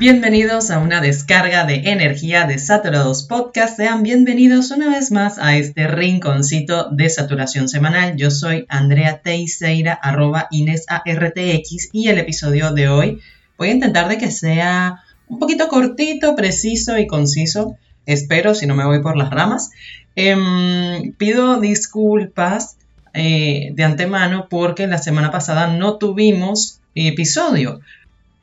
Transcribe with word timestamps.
Bienvenidos 0.00 0.70
a 0.70 0.78
una 0.78 1.02
descarga 1.02 1.66
de 1.66 1.90
energía 1.90 2.46
de 2.46 2.58
Saturados 2.58 3.24
Podcast. 3.24 3.76
Sean 3.76 4.02
bienvenidos 4.02 4.70
una 4.70 4.88
vez 4.88 5.12
más 5.12 5.38
a 5.38 5.58
este 5.58 5.88
rinconcito 5.88 6.88
de 6.88 7.10
saturación 7.10 7.68
semanal. 7.68 8.16
Yo 8.16 8.30
soy 8.30 8.64
Andrea 8.70 9.20
Teixeira, 9.20 9.92
arroba 9.92 10.48
Inés 10.50 10.86
ARTX, 10.88 11.90
y 11.92 12.08
el 12.08 12.16
episodio 12.16 12.72
de 12.72 12.88
hoy 12.88 13.20
voy 13.58 13.68
a 13.68 13.72
intentar 13.72 14.08
de 14.08 14.16
que 14.16 14.30
sea 14.30 15.02
un 15.28 15.38
poquito 15.38 15.68
cortito, 15.68 16.34
preciso 16.34 16.96
y 16.96 17.06
conciso. 17.06 17.76
Espero, 18.06 18.54
si 18.54 18.66
no 18.66 18.74
me 18.74 18.86
voy 18.86 19.02
por 19.02 19.18
las 19.18 19.28
ramas. 19.28 19.70
Em, 20.16 21.12
pido 21.18 21.60
disculpas 21.60 22.78
eh, 23.12 23.72
de 23.74 23.84
antemano 23.84 24.46
porque 24.48 24.86
la 24.86 24.96
semana 24.96 25.30
pasada 25.30 25.66
no 25.66 25.98
tuvimos 25.98 26.80
episodio. 26.94 27.80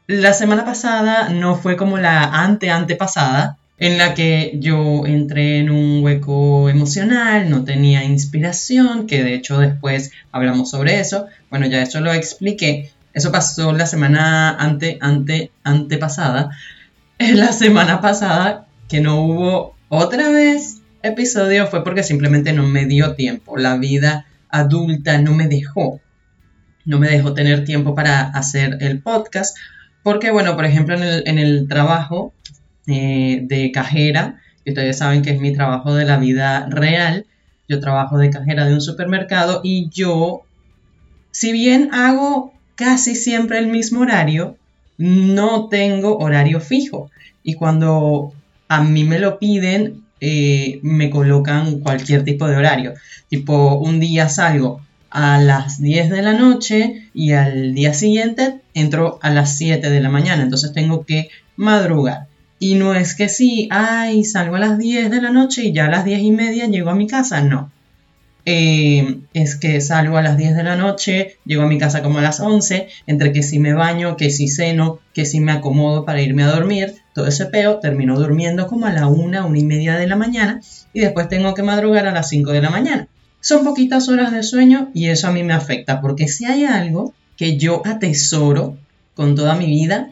La 0.07 0.31
semana 0.31 0.63
pasada 0.63 1.27
no 1.27 1.57
fue 1.57 1.75
como 1.75 1.97
la 1.97 2.23
ante 2.23 2.69
antepasada, 2.69 3.57
en 3.77 3.97
la 3.97 4.13
que 4.13 4.53
yo 4.57 5.05
entré 5.05 5.59
en 5.59 5.69
un 5.69 6.01
hueco 6.01 6.69
emocional, 6.69 7.49
no 7.49 7.65
tenía 7.65 8.05
inspiración, 8.05 9.05
que 9.05 9.21
de 9.21 9.33
hecho 9.33 9.59
después 9.59 10.11
hablamos 10.31 10.69
sobre 10.69 11.01
eso. 11.01 11.27
Bueno, 11.49 11.65
ya 11.65 11.81
eso 11.81 11.99
lo 11.99 12.13
expliqué. 12.13 12.89
Eso 13.13 13.33
pasó 13.33 13.73
la 13.73 13.85
semana 13.85 14.51
ante, 14.51 14.97
ante, 15.01 15.51
antepasada. 15.65 16.51
La 17.19 17.51
semana 17.51 17.99
pasada 17.99 18.65
que 18.87 19.01
no 19.01 19.21
hubo 19.25 19.75
otra 19.89 20.29
vez 20.29 20.77
episodio 21.03 21.67
fue 21.67 21.83
porque 21.83 22.03
simplemente 22.03 22.53
no 22.53 22.63
me 22.63 22.85
dio 22.85 23.13
tiempo. 23.15 23.57
La 23.57 23.75
vida 23.75 24.25
adulta 24.47 25.17
no 25.17 25.33
me 25.33 25.49
dejó. 25.49 25.99
No 26.85 26.97
me 26.97 27.09
dejó 27.09 27.33
tener 27.33 27.65
tiempo 27.65 27.93
para 27.93 28.21
hacer 28.21 28.77
el 28.79 29.01
podcast 29.01 29.57
porque, 30.07 30.31
bueno, 30.31 30.55
por 30.55 30.63
ejemplo, 30.63 30.95
en 30.95 31.37
el, 31.37 31.67
trabajo 31.67 32.31
eh, 32.87 33.41
de 33.43 33.73
cajera, 33.73 34.39
que 34.63 34.71
ustedes 34.71 34.99
saben 34.99 35.21
que 35.21 35.31
es 35.31 35.41
mi 35.41 35.51
trabajo 35.51 35.93
de 35.95 36.05
la 36.05 36.15
vida 36.15 36.65
real, 36.69 37.25
yo 37.67 37.81
trabajo 37.81 38.17
de 38.17 38.29
cajera 38.29 38.65
de 38.65 38.73
un 38.73 38.79
supermercado 38.79 39.59
y 39.65 39.89
yo, 39.89 40.43
si 41.31 41.51
bien 41.51 41.89
hago 41.91 42.53
casi 42.75 43.15
siempre 43.15 43.57
el 43.57 43.67
mismo 43.67 43.99
horario, 43.99 44.55
no 44.97 45.67
tengo 45.67 46.19
horario 46.19 46.61
fijo. 46.61 47.11
Y 47.43 47.55
cuando 47.55 48.31
a 48.69 48.83
mí 48.83 49.03
me 49.03 49.19
lo 49.19 49.39
piden, 49.39 50.05
eh, 50.21 50.79
me 50.83 51.09
colocan 51.09 51.81
cualquier 51.81 52.23
tipo 52.23 52.47
de 52.47 52.55
horario. 52.55 52.93
Tipo, 53.27 53.75
un 53.75 53.99
día 53.99 54.29
salgo 54.29 54.79
a 55.09 55.39
las 55.39 55.81
10 55.81 56.09
de 56.09 56.21
la 56.21 56.33
noche 56.33 57.09
y 57.13 57.31
al 57.31 57.73
día 57.73 57.93
siguiente 57.93 58.61
entro 58.73 59.19
a 59.21 59.29
las 59.29 59.57
7 59.57 59.89
de 59.89 59.99
la 59.99 60.09
mañana, 60.09 60.43
entonces 60.43 60.73
tengo 60.73 61.05
que 61.05 61.29
madrugar. 61.55 62.27
Y 62.59 62.75
no 62.75 62.95
es 62.95 63.15
que 63.15 63.29
sí, 63.29 63.67
ay, 63.71 64.23
salgo 64.23 64.55
a 64.55 64.59
las 64.59 64.77
10 64.77 65.11
de 65.11 65.21
la 65.21 65.31
noche 65.31 65.63
y 65.63 65.73
ya 65.73 65.85
a 65.85 65.91
las 65.91 66.05
10 66.05 66.21
y 66.21 66.31
media 66.31 66.65
llego 66.67 66.89
a 66.89 66.95
mi 66.95 67.07
casa, 67.07 67.41
no. 67.41 67.71
Eh, 68.49 69.19
es 69.33 69.57
que 69.57 69.81
salgo 69.81 70.15
a 70.17 70.21
las 70.21 70.37
10 70.37 70.55
de 70.55 70.63
la 70.63 70.77
noche, 70.77 71.35
llego 71.45 71.63
a 71.63 71.67
mi 71.67 71.77
casa 71.77 72.01
como 72.01 72.19
a 72.19 72.21
las 72.21 72.39
11, 72.39 72.87
entre 73.05 73.33
que 73.33 73.43
si 73.43 73.59
me 73.59 73.73
baño, 73.73 74.15
que 74.15 74.29
si 74.29 74.47
ceno, 74.47 74.99
que 75.13 75.25
si 75.25 75.41
me 75.41 75.51
acomodo 75.51 76.05
para 76.05 76.21
irme 76.21 76.43
a 76.43 76.47
dormir, 76.47 76.95
todo 77.13 77.27
ese 77.27 77.47
peo, 77.47 77.79
termino 77.79 78.17
durmiendo 78.17 78.67
como 78.67 78.85
a 78.85 78.93
la 78.93 79.07
1, 79.07 79.45
1 79.45 79.55
y 79.57 79.65
media 79.65 79.97
de 79.97 80.07
la 80.07 80.15
mañana 80.15 80.61
y 80.93 81.01
después 81.01 81.27
tengo 81.27 81.53
que 81.53 81.63
madrugar 81.63 82.07
a 82.07 82.13
las 82.13 82.29
5 82.29 82.51
de 82.51 82.61
la 82.61 82.69
mañana. 82.69 83.09
Son 83.47 83.63
poquitas 83.63 84.09
horas 84.09 84.33
de 84.33 84.43
sueño 84.43 84.91
y 84.93 85.07
eso 85.07 85.29
a 85.29 85.31
mí 85.31 85.41
me 85.41 85.53
afecta, 85.53 86.01
porque 86.01 86.27
si 86.27 86.43
hay 86.43 86.65
algo 86.65 87.13
que 87.37 87.57
yo 87.57 87.81
atesoro 87.85 88.77
con 89.15 89.35
toda 89.35 89.55
mi 89.55 89.67
vida, 89.67 90.11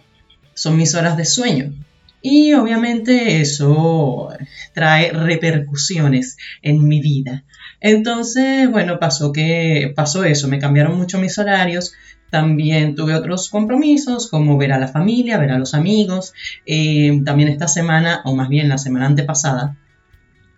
son 0.53 0.77
mis 0.77 0.95
horas 0.95 1.17
de 1.17 1.25
sueño. 1.25 1.73
Y 2.21 2.53
obviamente 2.53 3.41
eso 3.41 4.29
trae 4.73 5.11
repercusiones 5.11 6.37
en 6.61 6.87
mi 6.87 7.01
vida. 7.01 7.43
Entonces, 7.81 8.71
bueno, 8.71 8.99
pasó 8.99 9.33
que 9.33 9.91
pasó 9.93 10.23
eso, 10.23 10.47
me 10.47 10.59
cambiaron 10.59 10.97
mucho 10.97 11.19
mis 11.19 11.37
horarios. 11.37 11.91
También 12.29 12.95
tuve 12.95 13.15
otros 13.15 13.49
compromisos, 13.49 14.29
como 14.29 14.57
ver 14.57 14.71
a 14.71 14.79
la 14.79 14.87
familia, 14.87 15.37
ver 15.37 15.51
a 15.51 15.59
los 15.59 15.73
amigos. 15.73 16.33
Eh, 16.65 17.19
también 17.25 17.49
esta 17.49 17.67
semana, 17.67 18.21
o 18.23 18.33
más 18.33 18.47
bien 18.47 18.69
la 18.69 18.77
semana 18.77 19.07
antepasada, 19.07 19.75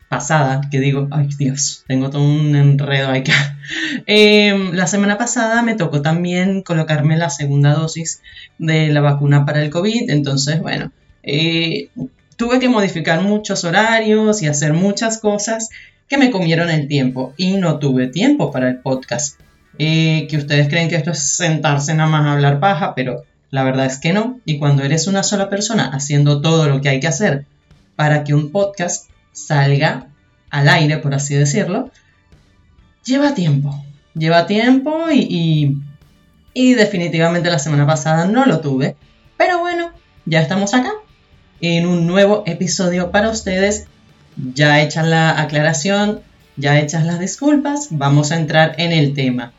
pasada, 0.10 0.62
que 0.72 0.80
digo, 0.80 1.08
ay 1.12 1.30
Dios, 1.38 1.84
tengo 1.88 2.10
todo 2.10 2.24
un 2.24 2.56
enredo 2.56 3.10
acá. 3.10 3.58
Em, 4.06 4.72
la 4.74 4.88
semana 4.88 5.18
pasada 5.18 5.62
me 5.62 5.76
tocó 5.76 6.02
también 6.02 6.62
colocarme 6.62 7.18
la 7.18 7.30
segunda 7.30 7.74
dosis 7.74 8.22
de 8.58 8.88
la 8.88 9.02
vacuna 9.02 9.46
para 9.46 9.62
el 9.62 9.70
COVID, 9.70 10.10
entonces, 10.10 10.62
bueno, 10.62 10.92
eh, 11.24 11.90
tuve 12.38 12.60
que 12.60 12.70
modificar 12.70 13.22
muchos 13.22 13.66
horarios 13.66 14.42
y 14.42 14.48
hacer 14.48 14.74
muchas 14.74 15.18
cosas 15.18 15.70
que 16.08 16.18
me 16.18 16.32
comieron 16.32 16.70
el 16.70 16.88
tiempo 16.88 17.34
y 17.36 17.58
no 17.58 17.80
tuve 17.80 18.08
tiempo 18.08 18.52
para 18.52 18.70
el 18.70 18.78
podcast. 18.78 19.40
Eh, 19.80 20.28
que 20.30 20.38
ustedes 20.38 20.70
creen 20.70 20.90
que 20.90 20.96
esto 20.96 21.12
es 21.12 21.36
sentarse 21.36 21.94
nada 21.94 22.10
más 22.10 22.26
a 22.26 22.34
hablar 22.34 22.60
paja, 22.60 22.96
pero 22.96 23.24
la 23.52 23.64
verdad 23.64 23.86
es 23.86 24.00
que 24.00 24.14
no. 24.14 24.40
Y 24.46 24.58
cuando 24.58 24.84
eres 24.84 25.08
una 25.08 25.24
sola 25.24 25.50
persona 25.50 25.90
haciendo 25.90 26.42
todo 26.42 26.68
lo 26.68 26.82
que 26.82 26.90
hay 26.90 27.00
que 27.00 27.08
hacer 27.08 27.46
para 27.96 28.24
que 28.24 28.34
un 28.34 28.52
podcast 28.52 29.10
salga 29.38 30.08
al 30.50 30.70
aire, 30.70 30.98
por 30.98 31.14
así 31.14 31.36
decirlo, 31.36 31.92
lleva 33.06 33.34
tiempo. 33.34 33.84
Lleva 34.14 34.48
tiempo 34.48 35.10
y, 35.12 35.78
y, 36.54 36.74
definitivamente 36.74 37.52
la 37.52 37.60
semana 37.60 37.86
pasada 37.86 38.26
no 38.26 38.46
lo 38.46 38.62
tuve. 38.62 38.96
Pero 39.38 39.60
bueno, 39.60 39.92
ya 40.26 40.42
estamos 40.42 40.74
acá 40.74 40.92
en 41.62 41.86
un 41.86 42.08
nuevo 42.08 42.44
episodio 42.48 43.12
para 43.12 43.30
ustedes. 43.30 43.86
Ya 44.54 44.82
hecha 44.82 45.04
la 45.04 45.40
aclaración, 45.40 46.22
ya 46.56 46.80
hechas 46.80 47.06
las 47.06 47.20
disculpas, 47.20 47.90
vamos 47.92 48.32
a 48.32 48.38
entrar 48.38 48.76
en 48.78 48.92
el 48.92 49.14
tema. 49.14 49.54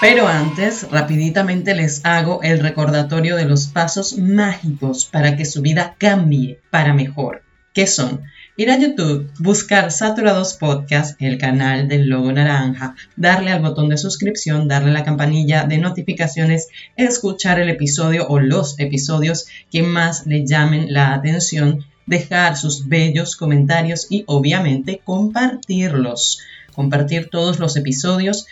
Pero 0.00 0.28
antes, 0.28 0.88
rapiditamente 0.92 1.74
les 1.74 2.04
hago 2.04 2.40
el 2.44 2.60
recordatorio 2.60 3.34
de 3.34 3.46
los 3.46 3.66
pasos 3.66 4.16
mágicos 4.16 5.06
para 5.06 5.36
que 5.36 5.44
su 5.44 5.60
vida 5.60 5.96
cambie 5.98 6.60
para 6.70 6.94
mejor. 6.94 7.42
¿Qué 7.74 7.86
son? 7.86 8.22
Ir 8.56 8.70
a 8.70 8.78
YouTube, 8.78 9.30
buscar 9.38 9.92
Saturados 9.92 10.54
Podcast, 10.54 11.20
el 11.22 11.38
canal 11.38 11.86
del 11.86 12.08
logo 12.08 12.32
naranja, 12.32 12.96
darle 13.14 13.52
al 13.52 13.62
botón 13.62 13.88
de 13.88 13.98
suscripción, 13.98 14.66
darle 14.66 14.90
a 14.90 14.94
la 14.94 15.04
campanilla 15.04 15.64
de 15.64 15.78
notificaciones, 15.78 16.68
escuchar 16.96 17.60
el 17.60 17.68
episodio 17.68 18.26
o 18.26 18.40
los 18.40 18.78
episodios 18.80 19.46
que 19.70 19.82
más 19.82 20.26
le 20.26 20.44
llamen 20.44 20.92
la 20.92 21.14
atención, 21.14 21.84
dejar 22.06 22.56
sus 22.56 22.88
bellos 22.88 23.36
comentarios 23.36 24.06
y 24.10 24.24
obviamente 24.26 25.00
compartirlos. 25.04 26.40
Compartir 26.74 27.28
todos 27.30 27.58
los 27.60 27.76
episodios 27.76 28.46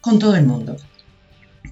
con 0.00 0.18
todo 0.18 0.36
el 0.36 0.44
mundo. 0.44 0.76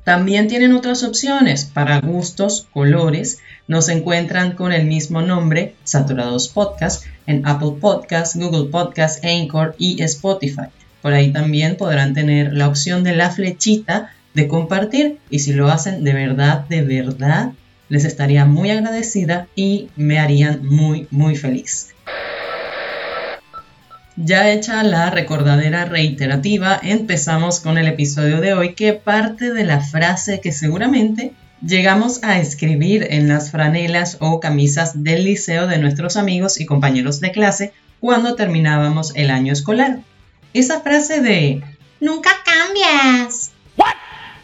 También 0.05 0.49
tienen 0.49 0.73
otras 0.73 1.03
opciones 1.03 1.65
para 1.65 2.01
gustos, 2.01 2.67
colores. 2.73 3.39
Nos 3.67 3.89
encuentran 3.89 4.53
con 4.53 4.73
el 4.73 4.87
mismo 4.87 5.21
nombre, 5.21 5.75
Saturados 5.85 6.49
Podcast, 6.49 7.05
en 7.27 7.47
Apple 7.47 7.73
Podcast, 7.81 8.37
Google 8.37 8.71
Podcast, 8.71 9.25
Anchor 9.25 9.75
y 9.79 10.03
Spotify. 10.03 10.69
Por 11.03 11.13
ahí 11.13 11.33
también 11.33 11.77
podrán 11.77 12.15
tener 12.15 12.53
la 12.53 12.69
opción 12.69 13.05
de 13.05 13.15
la 13.15 13.31
flechita 13.31 14.13
de 14.35 14.49
compartir 14.49 15.19
y 15.31 15.41
si 15.41 15.53
lo 15.53 15.69
hacen 15.69 16.05
de 16.05 16.13
verdad, 16.13 16.65
de 16.69 16.83
verdad, 16.83 17.53
les 17.89 18.05
estaría 18.05 18.45
muy 18.45 18.71
agradecida 18.71 19.49
y 19.55 19.89
me 19.97 20.19
harían 20.19 20.67
muy, 20.67 21.07
muy 21.11 21.37
feliz. 21.37 21.89
Ya 24.21 24.51
hecha 24.51 24.83
la 24.83 25.11
recordadera 25.11 25.85
reiterativa, 25.85 26.77
empezamos 26.83 27.61
con 27.61 27.79
el 27.79 27.87
episodio 27.87 28.41
de 28.41 28.53
hoy 28.53 28.75
que 28.75 28.93
parte 28.93 29.53
de 29.53 29.63
la 29.63 29.81
frase 29.81 30.41
que 30.41 30.51
seguramente 30.51 31.35
llegamos 31.65 32.25
a 32.25 32.41
escribir 32.41 33.07
en 33.11 33.29
las 33.29 33.53
franelas 33.53 34.17
o 34.19 34.41
camisas 34.41 35.05
del 35.05 35.25
liceo 35.25 35.69
de 35.69 35.79
nuestros 35.79 36.17
amigos 36.17 36.61
y 36.61 36.67
compañeros 36.67 37.21
de 37.21 37.31
clase 37.31 37.73
cuando 38.01 38.35
terminábamos 38.35 39.13
el 39.15 39.31
año 39.31 39.53
escolar. 39.53 40.01
Esa 40.53 40.81
frase 40.81 41.21
de 41.21 41.63
Nunca 42.01 42.31
cambias. 42.45 43.53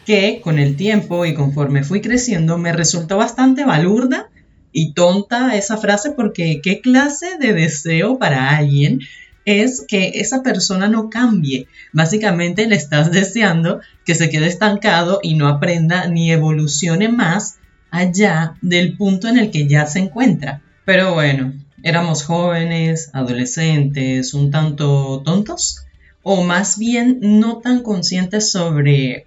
Que 0.06 0.40
con 0.40 0.60
el 0.60 0.76
tiempo 0.76 1.26
y 1.26 1.34
conforme 1.34 1.82
fui 1.82 2.00
creciendo 2.00 2.58
me 2.58 2.72
resultó 2.72 3.16
bastante 3.16 3.64
balurda 3.64 4.30
y 4.70 4.92
tonta 4.92 5.56
esa 5.56 5.78
frase 5.78 6.12
porque 6.12 6.60
qué 6.62 6.80
clase 6.80 7.38
de 7.40 7.54
deseo 7.54 8.20
para 8.20 8.56
alguien 8.56 9.00
es 9.44 9.84
que 9.86 10.12
esa 10.14 10.42
persona 10.42 10.88
no 10.88 11.10
cambie. 11.10 11.68
Básicamente 11.92 12.66
le 12.66 12.76
estás 12.76 13.10
deseando 13.10 13.80
que 14.04 14.14
se 14.14 14.30
quede 14.30 14.46
estancado 14.46 15.20
y 15.22 15.34
no 15.34 15.48
aprenda 15.48 16.08
ni 16.08 16.30
evolucione 16.30 17.08
más 17.08 17.58
allá 17.90 18.56
del 18.60 18.96
punto 18.96 19.28
en 19.28 19.38
el 19.38 19.50
que 19.50 19.68
ya 19.68 19.86
se 19.86 20.00
encuentra. 20.00 20.62
Pero 20.84 21.14
bueno, 21.14 21.52
éramos 21.82 22.24
jóvenes, 22.24 23.10
adolescentes, 23.12 24.34
un 24.34 24.50
tanto 24.50 25.22
tontos, 25.24 25.84
o 26.22 26.42
más 26.42 26.78
bien 26.78 27.18
no 27.20 27.58
tan 27.58 27.82
conscientes 27.82 28.50
sobre 28.50 29.26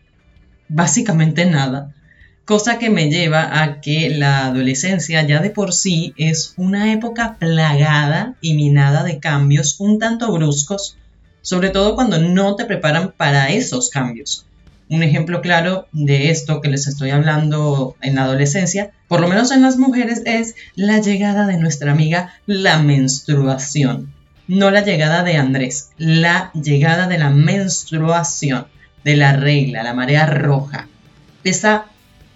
básicamente 0.67 1.45
nada. 1.45 1.93
Cosa 2.47 2.79
que 2.79 2.89
me 2.89 3.09
lleva 3.09 3.61
a 3.61 3.81
que 3.81 4.09
la 4.09 4.45
adolescencia 4.45 5.21
ya 5.23 5.41
de 5.41 5.49
por 5.49 5.73
sí 5.73 6.13
es 6.15 6.53
una 6.55 6.93
época 6.93 7.35
plagada 7.37 8.35
y 8.39 8.53
minada 8.53 9.03
de 9.03 9.19
cambios 9.19 9.75
un 9.81 9.99
tanto 9.99 10.31
bruscos, 10.31 10.95
sobre 11.41 11.71
todo 11.71 11.93
cuando 11.93 12.19
no 12.19 12.55
te 12.55 12.63
preparan 12.63 13.11
para 13.11 13.49
esos 13.49 13.89
cambios. 13.89 14.45
Un 14.87 15.03
ejemplo 15.03 15.41
claro 15.41 15.89
de 15.91 16.29
esto 16.29 16.61
que 16.61 16.69
les 16.69 16.87
estoy 16.87 17.09
hablando 17.09 17.97
en 18.01 18.15
la 18.15 18.23
adolescencia, 18.23 18.91
por 19.09 19.19
lo 19.19 19.27
menos 19.27 19.51
en 19.51 19.61
las 19.61 19.75
mujeres, 19.75 20.21
es 20.23 20.55
la 20.75 20.99
llegada 21.01 21.47
de 21.47 21.57
nuestra 21.57 21.91
amiga 21.91 22.31
la 22.45 22.81
menstruación. 22.81 24.13
No 24.47 24.71
la 24.71 24.85
llegada 24.85 25.23
de 25.23 25.35
Andrés, 25.35 25.89
la 25.97 26.49
llegada 26.53 27.09
de 27.09 27.17
la 27.17 27.29
menstruación, 27.29 28.67
de 29.03 29.17
la 29.17 29.33
regla, 29.33 29.83
la 29.83 29.93
marea 29.93 30.25
roja. 30.25 30.87
Esa 31.43 31.86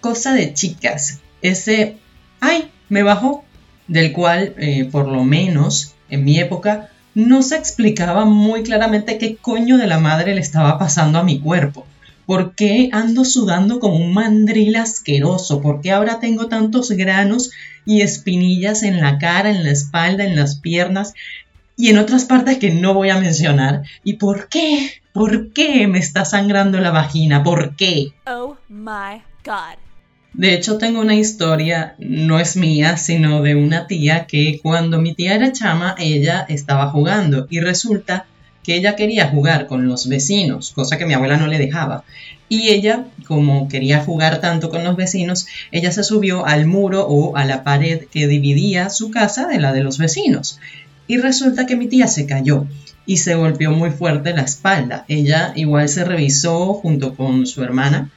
cosa 0.02 0.34
de 0.34 0.52
chicas, 0.52 1.20
ese, 1.40 1.96
ay, 2.40 2.70
me 2.90 3.02
bajó, 3.02 3.44
del 3.88 4.12
cual, 4.12 4.54
eh, 4.58 4.86
por 4.92 5.08
lo 5.08 5.24
menos 5.24 5.94
en 6.10 6.24
mi 6.24 6.38
época, 6.38 6.90
no 7.14 7.42
se 7.42 7.56
explicaba 7.56 8.26
muy 8.26 8.62
claramente 8.62 9.16
qué 9.16 9.36
coño 9.36 9.78
de 9.78 9.86
la 9.86 9.98
madre 9.98 10.34
le 10.34 10.40
estaba 10.40 10.78
pasando 10.78 11.18
a 11.18 11.24
mi 11.24 11.40
cuerpo. 11.40 11.86
¿Por 12.26 12.54
qué 12.54 12.90
ando 12.92 13.24
sudando 13.24 13.80
como 13.80 13.96
un 13.96 14.12
mandril 14.12 14.76
asqueroso? 14.76 15.60
¿Por 15.60 15.80
qué 15.80 15.92
ahora 15.92 16.20
tengo 16.20 16.48
tantos 16.48 16.90
granos 16.90 17.50
y 17.84 18.02
espinillas 18.02 18.82
en 18.82 19.00
la 19.00 19.18
cara, 19.18 19.50
en 19.50 19.64
la 19.64 19.70
espalda, 19.70 20.24
en 20.24 20.36
las 20.36 20.58
piernas 20.58 21.14
y 21.76 21.90
en 21.90 21.98
otras 21.98 22.24
partes 22.24 22.58
que 22.58 22.70
no 22.70 22.94
voy 22.94 23.10
a 23.10 23.18
mencionar? 23.18 23.82
¿Y 24.04 24.14
por 24.14 24.48
qué? 24.48 24.90
¿Por 25.12 25.52
qué 25.52 25.86
me 25.86 25.98
está 25.98 26.24
sangrando 26.24 26.80
la 26.80 26.90
vagina? 26.90 27.42
¿Por 27.42 27.76
qué? 27.76 28.12
Oh 28.26 28.56
my 28.68 29.22
god. 29.44 29.91
De 30.34 30.54
hecho, 30.54 30.78
tengo 30.78 31.00
una 31.00 31.14
historia, 31.14 31.94
no 31.98 32.40
es 32.40 32.56
mía, 32.56 32.96
sino 32.96 33.42
de 33.42 33.54
una 33.54 33.86
tía 33.86 34.26
que 34.26 34.60
cuando 34.62 34.98
mi 34.98 35.14
tía 35.14 35.34
era 35.34 35.52
chama, 35.52 35.94
ella 35.98 36.46
estaba 36.48 36.88
jugando 36.88 37.46
y 37.50 37.60
resulta 37.60 38.24
que 38.62 38.76
ella 38.76 38.96
quería 38.96 39.28
jugar 39.28 39.66
con 39.66 39.86
los 39.86 40.08
vecinos, 40.08 40.72
cosa 40.72 40.96
que 40.96 41.04
mi 41.04 41.12
abuela 41.12 41.36
no 41.36 41.48
le 41.48 41.58
dejaba. 41.58 42.04
Y 42.48 42.70
ella, 42.70 43.04
como 43.26 43.68
quería 43.68 44.04
jugar 44.04 44.40
tanto 44.40 44.70
con 44.70 44.84
los 44.84 44.96
vecinos, 44.96 45.46
ella 45.70 45.92
se 45.92 46.02
subió 46.02 46.46
al 46.46 46.66
muro 46.66 47.06
o 47.06 47.36
a 47.36 47.44
la 47.44 47.62
pared 47.62 48.06
que 48.10 48.26
dividía 48.26 48.88
su 48.88 49.10
casa 49.10 49.46
de 49.46 49.60
la 49.60 49.72
de 49.72 49.82
los 49.82 49.98
vecinos. 49.98 50.58
Y 51.08 51.18
resulta 51.18 51.66
que 51.66 51.76
mi 51.76 51.88
tía 51.88 52.06
se 52.06 52.24
cayó 52.24 52.66
y 53.04 53.18
se 53.18 53.34
golpeó 53.34 53.72
muy 53.72 53.90
fuerte 53.90 54.32
la 54.32 54.42
espalda. 54.42 55.04
Ella 55.08 55.52
igual 55.56 55.90
se 55.90 56.04
revisó 56.04 56.72
junto 56.72 57.14
con 57.16 57.46
su 57.46 57.62
hermana 57.62 58.10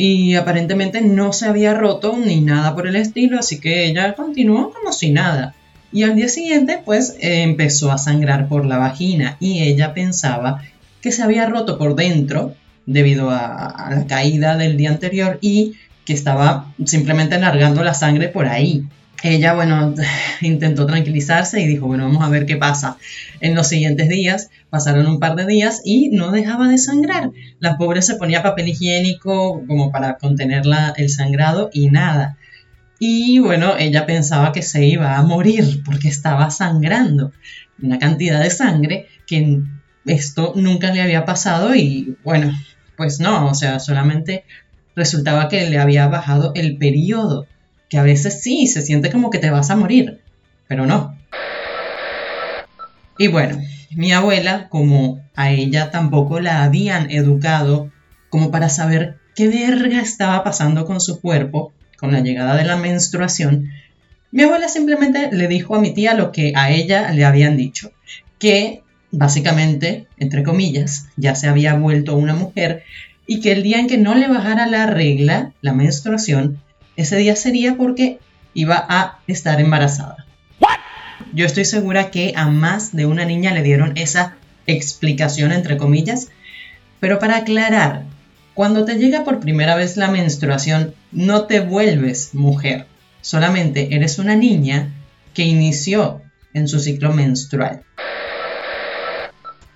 y 0.00 0.34
aparentemente 0.34 1.02
no 1.02 1.34
se 1.34 1.46
había 1.46 1.74
roto 1.74 2.16
ni 2.16 2.40
nada 2.40 2.74
por 2.74 2.86
el 2.86 2.96
estilo, 2.96 3.38
así 3.38 3.60
que 3.60 3.84
ella 3.84 4.14
continuó 4.14 4.72
como 4.72 4.94
si 4.94 5.10
nada. 5.10 5.54
Y 5.92 6.04
al 6.04 6.16
día 6.16 6.28
siguiente, 6.28 6.80
pues 6.82 7.16
empezó 7.20 7.92
a 7.92 7.98
sangrar 7.98 8.48
por 8.48 8.64
la 8.64 8.78
vagina 8.78 9.36
y 9.40 9.62
ella 9.62 9.92
pensaba 9.92 10.62
que 11.02 11.12
se 11.12 11.22
había 11.22 11.46
roto 11.46 11.76
por 11.76 11.96
dentro 11.96 12.54
debido 12.86 13.28
a, 13.30 13.90
la 13.90 14.06
caída 14.06 14.56
del 14.56 14.78
día 14.78 14.88
anterior 14.88 15.38
y 15.42 15.74
que 16.06 16.14
estaba 16.14 16.72
simplemente 16.86 17.38
largando 17.38 17.84
la 17.84 17.92
sangre 17.92 18.28
por 18.28 18.46
ahí. 18.46 18.84
Ella, 19.22 19.54
bueno, 19.54 19.94
intentó 20.40 20.86
tranquilizarse 20.86 21.60
y 21.60 21.66
dijo, 21.66 21.86
bueno, 21.86 22.04
vamos 22.04 22.22
a 22.22 22.28
ver 22.28 22.46
qué 22.46 22.56
pasa. 22.56 22.96
En 23.40 23.54
los 23.54 23.68
siguientes 23.68 24.08
días, 24.08 24.50
pasaron 24.70 25.06
un 25.06 25.18
par 25.18 25.36
de 25.36 25.46
días 25.46 25.82
y 25.84 26.08
no 26.08 26.30
dejaba 26.30 26.68
de 26.68 26.78
sangrar. 26.78 27.30
La 27.58 27.76
pobre 27.76 28.02
se 28.02 28.16
ponía 28.16 28.42
papel 28.42 28.68
higiénico 28.68 29.64
como 29.66 29.90
para 29.90 30.16
contener 30.16 30.62
el 30.96 31.10
sangrado 31.10 31.70
y 31.72 31.90
nada. 31.90 32.36
Y 32.98 33.38
bueno, 33.38 33.76
ella 33.78 34.06
pensaba 34.06 34.52
que 34.52 34.62
se 34.62 34.84
iba 34.84 35.16
a 35.16 35.22
morir 35.22 35.82
porque 35.84 36.08
estaba 36.08 36.50
sangrando. 36.50 37.32
Una 37.82 37.98
cantidad 37.98 38.42
de 38.42 38.50
sangre 38.50 39.06
que 39.26 39.62
esto 40.06 40.52
nunca 40.56 40.92
le 40.92 41.00
había 41.00 41.24
pasado 41.24 41.74
y 41.74 42.16
bueno, 42.24 42.52
pues 42.96 43.20
no, 43.20 43.46
o 43.46 43.54
sea, 43.54 43.80
solamente 43.80 44.44
resultaba 44.94 45.48
que 45.48 45.70
le 45.70 45.78
había 45.78 46.08
bajado 46.08 46.52
el 46.54 46.76
periodo 46.76 47.46
que 47.90 47.98
a 47.98 48.02
veces 48.02 48.40
sí, 48.40 48.66
se 48.68 48.80
siente 48.80 49.10
como 49.10 49.28
que 49.28 49.38
te 49.38 49.50
vas 49.50 49.70
a 49.70 49.76
morir, 49.76 50.20
pero 50.66 50.86
no. 50.86 51.14
Y 53.18 53.26
bueno, 53.28 53.60
mi 53.90 54.12
abuela, 54.12 54.68
como 54.70 55.20
a 55.34 55.50
ella 55.50 55.90
tampoco 55.90 56.40
la 56.40 56.62
habían 56.62 57.10
educado 57.10 57.90
como 58.30 58.50
para 58.50 58.68
saber 58.68 59.18
qué 59.34 59.48
verga 59.48 60.00
estaba 60.00 60.42
pasando 60.44 60.86
con 60.86 61.00
su 61.00 61.20
cuerpo 61.20 61.72
con 61.98 62.12
la 62.12 62.20
llegada 62.20 62.56
de 62.56 62.64
la 62.64 62.76
menstruación, 62.76 63.68
mi 64.30 64.44
abuela 64.44 64.68
simplemente 64.68 65.28
le 65.32 65.48
dijo 65.48 65.74
a 65.74 65.80
mi 65.80 65.92
tía 65.92 66.14
lo 66.14 66.30
que 66.30 66.52
a 66.54 66.70
ella 66.70 67.10
le 67.10 67.24
habían 67.24 67.56
dicho, 67.56 67.92
que 68.38 68.82
básicamente, 69.10 70.06
entre 70.18 70.44
comillas, 70.44 71.08
ya 71.16 71.34
se 71.34 71.48
había 71.48 71.74
vuelto 71.74 72.16
una 72.16 72.34
mujer 72.34 72.84
y 73.26 73.40
que 73.40 73.52
el 73.52 73.64
día 73.64 73.80
en 73.80 73.88
que 73.88 73.98
no 73.98 74.14
le 74.14 74.28
bajara 74.28 74.66
la 74.66 74.86
regla, 74.86 75.52
la 75.60 75.72
menstruación, 75.72 76.60
ese 76.96 77.16
día 77.16 77.36
sería 77.36 77.76
porque 77.76 78.18
iba 78.54 78.84
a 78.88 79.20
estar 79.26 79.60
embarazada. 79.60 80.26
Yo 81.32 81.46
estoy 81.46 81.64
segura 81.64 82.10
que 82.10 82.32
a 82.36 82.46
más 82.46 82.94
de 82.94 83.06
una 83.06 83.24
niña 83.24 83.52
le 83.52 83.62
dieron 83.62 83.96
esa 83.96 84.36
explicación 84.66 85.52
entre 85.52 85.76
comillas, 85.76 86.28
pero 86.98 87.18
para 87.18 87.38
aclarar, 87.38 88.04
cuando 88.54 88.84
te 88.84 88.96
llega 88.96 89.24
por 89.24 89.40
primera 89.40 89.76
vez 89.76 89.96
la 89.96 90.10
menstruación, 90.10 90.94
no 91.12 91.44
te 91.44 91.60
vuelves 91.60 92.34
mujer, 92.34 92.86
solamente 93.20 93.94
eres 93.94 94.18
una 94.18 94.34
niña 94.34 94.92
que 95.34 95.44
inició 95.44 96.22
en 96.52 96.68
su 96.68 96.80
ciclo 96.80 97.12
menstrual. 97.12 97.82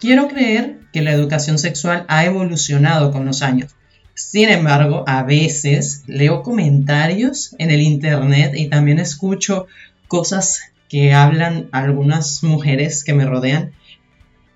Quiero 0.00 0.28
creer 0.28 0.80
que 0.92 1.02
la 1.02 1.12
educación 1.12 1.58
sexual 1.58 2.04
ha 2.08 2.24
evolucionado 2.24 3.10
con 3.10 3.24
los 3.24 3.42
años, 3.42 3.74
sin 4.14 4.48
embargo, 4.48 5.04
a 5.06 5.22
veces 5.24 6.04
leo 6.06 6.42
comentarios 6.42 7.54
en 7.58 7.70
el 7.70 7.82
Internet 7.82 8.52
y 8.56 8.68
también 8.68 8.98
escucho 8.98 9.66
cosas 10.08 10.60
que 10.88 11.12
hablan 11.12 11.68
algunas 11.72 12.42
mujeres 12.44 13.02
que 13.02 13.14
me 13.14 13.26
rodean 13.26 13.72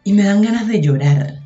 y 0.04 0.12
me 0.12 0.22
dan 0.22 0.42
ganas 0.42 0.68
de 0.68 0.80
llorar. 0.80 1.40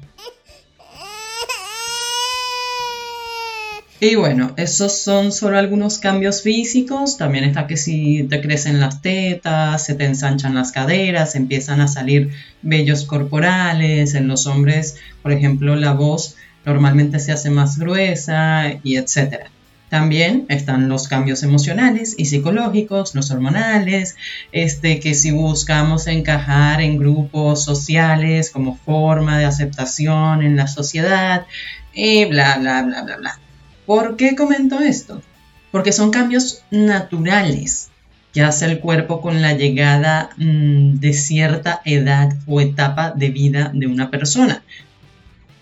Y 3.98 4.16
bueno, 4.16 4.52
esos 4.56 4.98
son 4.98 5.30
solo 5.30 5.56
algunos 5.58 5.98
cambios 5.98 6.42
físicos. 6.42 7.16
También 7.16 7.44
está 7.44 7.68
que 7.68 7.76
si 7.76 8.24
te 8.24 8.40
crecen 8.40 8.80
las 8.80 9.00
tetas, 9.00 9.86
se 9.86 9.94
te 9.94 10.04
ensanchan 10.04 10.56
las 10.56 10.72
caderas, 10.72 11.36
empiezan 11.36 11.80
a 11.80 11.86
salir 11.86 12.30
vellos 12.62 13.04
corporales. 13.04 14.14
En 14.14 14.26
los 14.26 14.48
hombres, 14.48 14.96
por 15.22 15.30
ejemplo, 15.30 15.76
la 15.76 15.92
voz 15.92 16.34
normalmente 16.64 17.18
se 17.18 17.32
hace 17.32 17.50
más 17.50 17.78
gruesa 17.78 18.72
y 18.82 18.96
etcétera. 18.96 19.50
También 19.88 20.46
están 20.48 20.88
los 20.88 21.06
cambios 21.06 21.42
emocionales 21.42 22.14
y 22.16 22.24
psicológicos, 22.24 23.14
los 23.14 23.30
hormonales, 23.30 24.16
este, 24.50 25.00
que 25.00 25.14
si 25.14 25.32
buscamos 25.32 26.06
encajar 26.06 26.80
en 26.80 26.96
grupos 26.96 27.62
sociales 27.62 28.50
como 28.50 28.76
forma 28.76 29.38
de 29.38 29.44
aceptación 29.44 30.42
en 30.42 30.56
la 30.56 30.66
sociedad, 30.66 31.44
y 31.92 32.24
bla, 32.24 32.56
bla, 32.58 32.82
bla, 32.82 33.02
bla, 33.02 33.16
bla. 33.16 33.38
¿Por 33.86 34.16
qué 34.16 34.34
comento 34.34 34.80
esto? 34.80 35.22
Porque 35.70 35.92
son 35.92 36.10
cambios 36.10 36.62
naturales 36.70 37.90
que 38.32 38.42
hace 38.42 38.64
el 38.64 38.80
cuerpo 38.80 39.20
con 39.20 39.42
la 39.42 39.52
llegada 39.52 40.30
mm, 40.38 41.00
de 41.00 41.12
cierta 41.12 41.82
edad 41.84 42.32
o 42.46 42.60
etapa 42.60 43.10
de 43.10 43.30
vida 43.30 43.70
de 43.74 43.86
una 43.86 44.10
persona. 44.10 44.62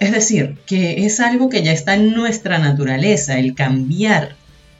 Es 0.00 0.12
decir, 0.12 0.56
que 0.66 1.04
es 1.04 1.20
algo 1.20 1.50
que 1.50 1.62
ya 1.62 1.72
está 1.72 1.94
en 1.94 2.14
nuestra 2.14 2.58
naturaleza, 2.58 3.38
el 3.38 3.54
cambiar. 3.54 4.34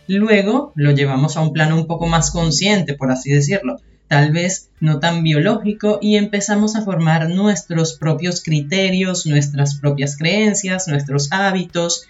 Luego 0.08 0.72
lo 0.76 0.92
llevamos 0.92 1.36
a 1.36 1.42
un 1.42 1.52
plano 1.52 1.76
un 1.76 1.86
poco 1.86 2.06
más 2.06 2.30
consciente, 2.30 2.94
por 2.94 3.12
así 3.12 3.30
decirlo, 3.30 3.76
tal 4.08 4.32
vez 4.32 4.70
no 4.80 4.98
tan 4.98 5.22
biológico, 5.22 5.98
y 6.00 6.16
empezamos 6.16 6.74
a 6.74 6.82
formar 6.82 7.28
nuestros 7.28 7.98
propios 7.98 8.42
criterios, 8.42 9.26
nuestras 9.26 9.74
propias 9.78 10.16
creencias, 10.16 10.88
nuestros 10.88 11.30
hábitos. 11.32 12.06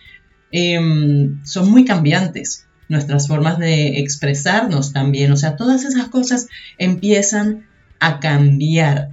Em, 0.52 1.44
son 1.44 1.68
muy 1.68 1.84
cambiantes 1.84 2.68
nuestras 2.88 3.26
formas 3.26 3.58
de 3.58 3.98
expresarnos 3.98 4.92
también, 4.92 5.32
o 5.32 5.36
sea, 5.36 5.56
todas 5.56 5.84
esas 5.84 6.08
cosas 6.08 6.46
empiezan 6.78 7.66
a 7.98 8.20
cambiar. 8.20 9.10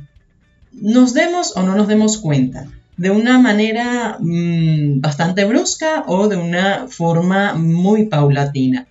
Nos 0.72 1.16
demos 1.16 1.58
o 1.58 1.64
no 1.64 1.76
nos 1.76 1.88
demos 1.88 2.20
cuenta, 2.20 2.68
de 2.98 3.12
una 3.12 3.40
manera 3.40 4.18
mm, 4.20 5.00
bastante 5.00 5.46
brusca 5.46 6.04
o 6.08 6.28
de 6.28 6.36
una 6.36 6.88
forma 6.88 7.54
muy 7.54 8.06
paulatina. 8.08 8.88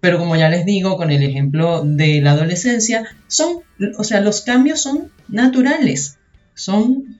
Pero 0.00 0.18
como 0.18 0.36
ya 0.36 0.48
les 0.48 0.66
digo, 0.66 0.96
con 0.96 1.10
el 1.10 1.22
ejemplo 1.22 1.82
de 1.84 2.20
la 2.20 2.32
adolescencia, 2.32 3.06
son, 3.28 3.60
o 3.96 4.04
sea, 4.04 4.20
los 4.20 4.42
cambios 4.42 4.82
son 4.82 5.10
naturales, 5.28 6.18
son 6.54 7.18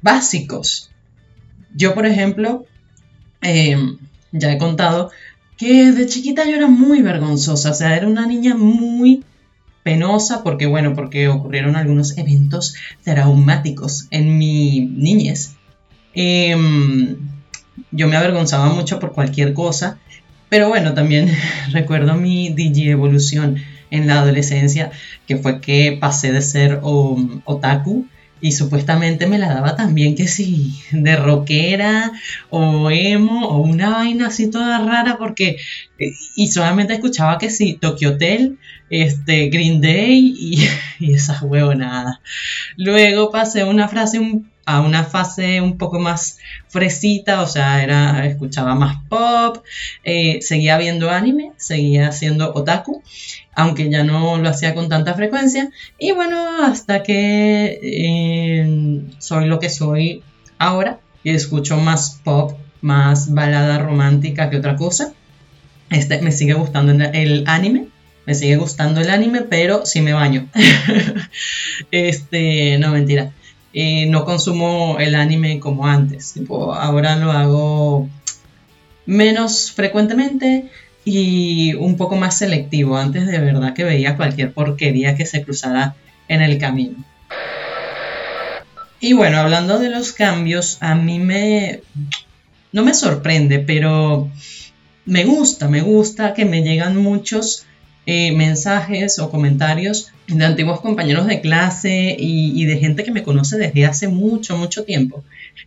básicos. 0.00 0.90
Yo, 1.74 1.94
por 1.94 2.06
ejemplo, 2.06 2.66
em, 3.40 3.98
ya 4.30 4.52
he 4.52 4.58
contado 4.58 5.10
que 5.56 5.92
de 5.92 6.06
chiquita 6.06 6.44
yo 6.44 6.56
era 6.56 6.68
muy 6.68 7.02
vergonzosa, 7.02 7.70
o 7.70 7.74
sea, 7.74 7.96
era 7.96 8.06
una 8.06 8.26
niña 8.26 8.54
muy 8.54 9.24
penosa 9.82 10.42
porque, 10.42 10.66
bueno, 10.66 10.94
porque 10.94 11.28
ocurrieron 11.28 11.76
algunos 11.76 12.16
eventos 12.18 12.74
traumáticos 13.04 14.06
en 14.10 14.38
mi 14.38 14.80
niñez. 14.80 15.56
Em, 16.14 17.16
yo 17.90 18.08
me 18.08 18.16
avergonzaba 18.16 18.72
mucho 18.72 18.98
por 18.98 19.12
cualquier 19.12 19.54
cosa, 19.54 19.98
pero 20.48 20.68
bueno, 20.68 20.94
también 20.94 21.30
recuerdo 21.72 22.14
mi 22.14 22.50
DJ 22.50 22.90
evolución 22.90 23.56
en 23.90 24.06
la 24.06 24.20
adolescencia, 24.20 24.90
que 25.26 25.36
fue 25.36 25.60
que 25.60 25.96
pasé 26.00 26.32
de 26.32 26.42
ser 26.42 26.80
otaku 26.82 28.06
y 28.42 28.52
supuestamente 28.52 29.26
me 29.26 29.38
la 29.38 29.54
daba 29.54 29.76
también 29.76 30.16
que 30.16 30.26
sí, 30.26 30.74
de 30.92 31.16
rockera 31.16 32.12
o 32.50 32.90
emo 32.90 33.46
o 33.46 33.58
una 33.58 33.90
vaina 33.90 34.26
así 34.26 34.50
toda 34.50 34.84
rara 34.84 35.16
porque 35.16 35.56
eh, 35.98 36.10
y 36.36 36.48
solamente 36.48 36.94
escuchaba 36.94 37.38
que 37.38 37.50
sí, 37.50 37.78
Tokyo 37.80 38.10
Hotel, 38.10 38.58
este, 38.90 39.48
Green 39.48 39.80
Day 39.80 40.34
y, 40.36 40.68
y 40.98 41.14
esas 41.14 41.40
huevonadas. 41.42 42.16
Luego 42.76 43.30
pasé 43.30 43.64
una 43.64 43.88
frase 43.88 44.18
a 44.64 44.80
una 44.80 45.04
fase 45.04 45.60
un 45.60 45.76
poco 45.76 45.98
más 45.98 46.38
fresita, 46.68 47.42
o 47.42 47.46
sea, 47.46 47.82
era, 47.82 48.26
escuchaba 48.26 48.74
más 48.74 48.98
pop, 49.08 49.64
eh, 50.04 50.40
seguía 50.42 50.78
viendo 50.78 51.10
anime, 51.10 51.52
seguía 51.56 52.08
haciendo 52.08 52.52
otaku 52.54 53.02
aunque 53.54 53.90
ya 53.90 54.02
no 54.02 54.38
lo 54.38 54.48
hacía 54.48 54.74
con 54.74 54.88
tanta 54.88 55.14
frecuencia. 55.14 55.70
Y 55.98 56.12
bueno, 56.12 56.64
hasta 56.64 57.02
que 57.02 57.78
eh, 57.82 59.02
soy 59.18 59.46
lo 59.46 59.58
que 59.58 59.68
soy 59.68 60.22
ahora 60.58 61.00
y 61.22 61.30
escucho 61.30 61.76
más 61.76 62.20
pop, 62.24 62.58
más 62.80 63.32
balada 63.32 63.78
romántica 63.78 64.50
que 64.50 64.56
otra 64.56 64.76
cosa. 64.76 65.12
Este, 65.90 66.20
me 66.22 66.32
sigue 66.32 66.54
gustando 66.54 66.92
el 66.92 67.44
anime, 67.46 67.88
me 68.24 68.34
sigue 68.34 68.56
gustando 68.56 69.00
el 69.00 69.10
anime, 69.10 69.42
pero 69.42 69.84
sí 69.84 70.00
me 70.00 70.14
baño. 70.14 70.48
este, 71.90 72.78
no 72.78 72.92
mentira. 72.92 73.32
No 73.74 74.24
consumo 74.24 74.98
el 74.98 75.14
anime 75.14 75.58
como 75.58 75.86
antes. 75.86 76.34
ahora 76.48 77.16
lo 77.16 77.32
hago 77.32 78.08
menos 79.06 79.72
frecuentemente 79.72 80.68
y 81.04 81.74
un 81.74 81.96
poco 81.96 82.16
más 82.16 82.38
selectivo. 82.38 82.96
Antes 82.96 83.26
de 83.26 83.38
verdad 83.38 83.74
que 83.74 83.84
veía 83.84 84.16
cualquier 84.16 84.52
porquería 84.52 85.16
que 85.16 85.26
se 85.26 85.42
cruzara 85.42 85.96
en 86.28 86.42
el 86.42 86.58
camino. 86.58 87.04
Y 89.00 89.14
bueno, 89.14 89.38
hablando 89.38 89.80
de 89.80 89.90
los 89.90 90.12
cambios, 90.12 90.78
a 90.80 90.94
mí 90.94 91.18
me... 91.18 91.80
no 92.70 92.84
me 92.84 92.94
sorprende, 92.94 93.58
pero 93.58 94.30
me 95.04 95.24
gusta, 95.24 95.68
me 95.68 95.80
gusta 95.80 96.34
que 96.34 96.44
me 96.44 96.62
llegan 96.62 96.96
muchos 96.96 97.66
eh, 98.06 98.32
mensajes 98.32 99.18
o 99.18 99.30
comentarios 99.30 100.12
de 100.26 100.44
antiguos 100.44 100.80
compañeros 100.80 101.26
de 101.26 101.40
clase 101.40 102.16
y, 102.18 102.64
de 102.64 102.78
gente 102.78 103.04
que 103.04 103.12
me 103.12 103.22
conoce 103.22 103.58
desde 103.58 103.86
hace 103.86 104.08
mucho, 104.08 104.56
mucho 104.56 104.84
tiempo, 104.84 105.24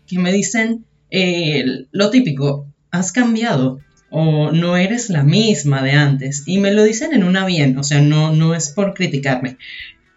que 0.08 0.20
me 0.20 0.32
dicen 0.32 0.86
eh, 1.12 1.86
lo 1.92 2.10
típico, 2.10 2.68
has 2.92 3.12
cambiado, 3.12 3.80
o 4.10 4.52
no 4.52 4.78
eres 4.78 5.10
la 5.10 5.24
misma 5.24 5.82
de 5.82 5.92
antes. 5.92 6.44
Y 6.46 6.60
me 6.60 6.72
lo 6.72 6.84
dicen 6.84 7.14
en 7.14 7.24
una 7.24 7.46
bien, 7.46 7.78
o 7.78 7.84
sea, 7.84 8.02
no, 8.02 8.32
no 8.32 8.56
es 8.56 8.70
por 8.70 8.94
criticarme. 8.94 9.58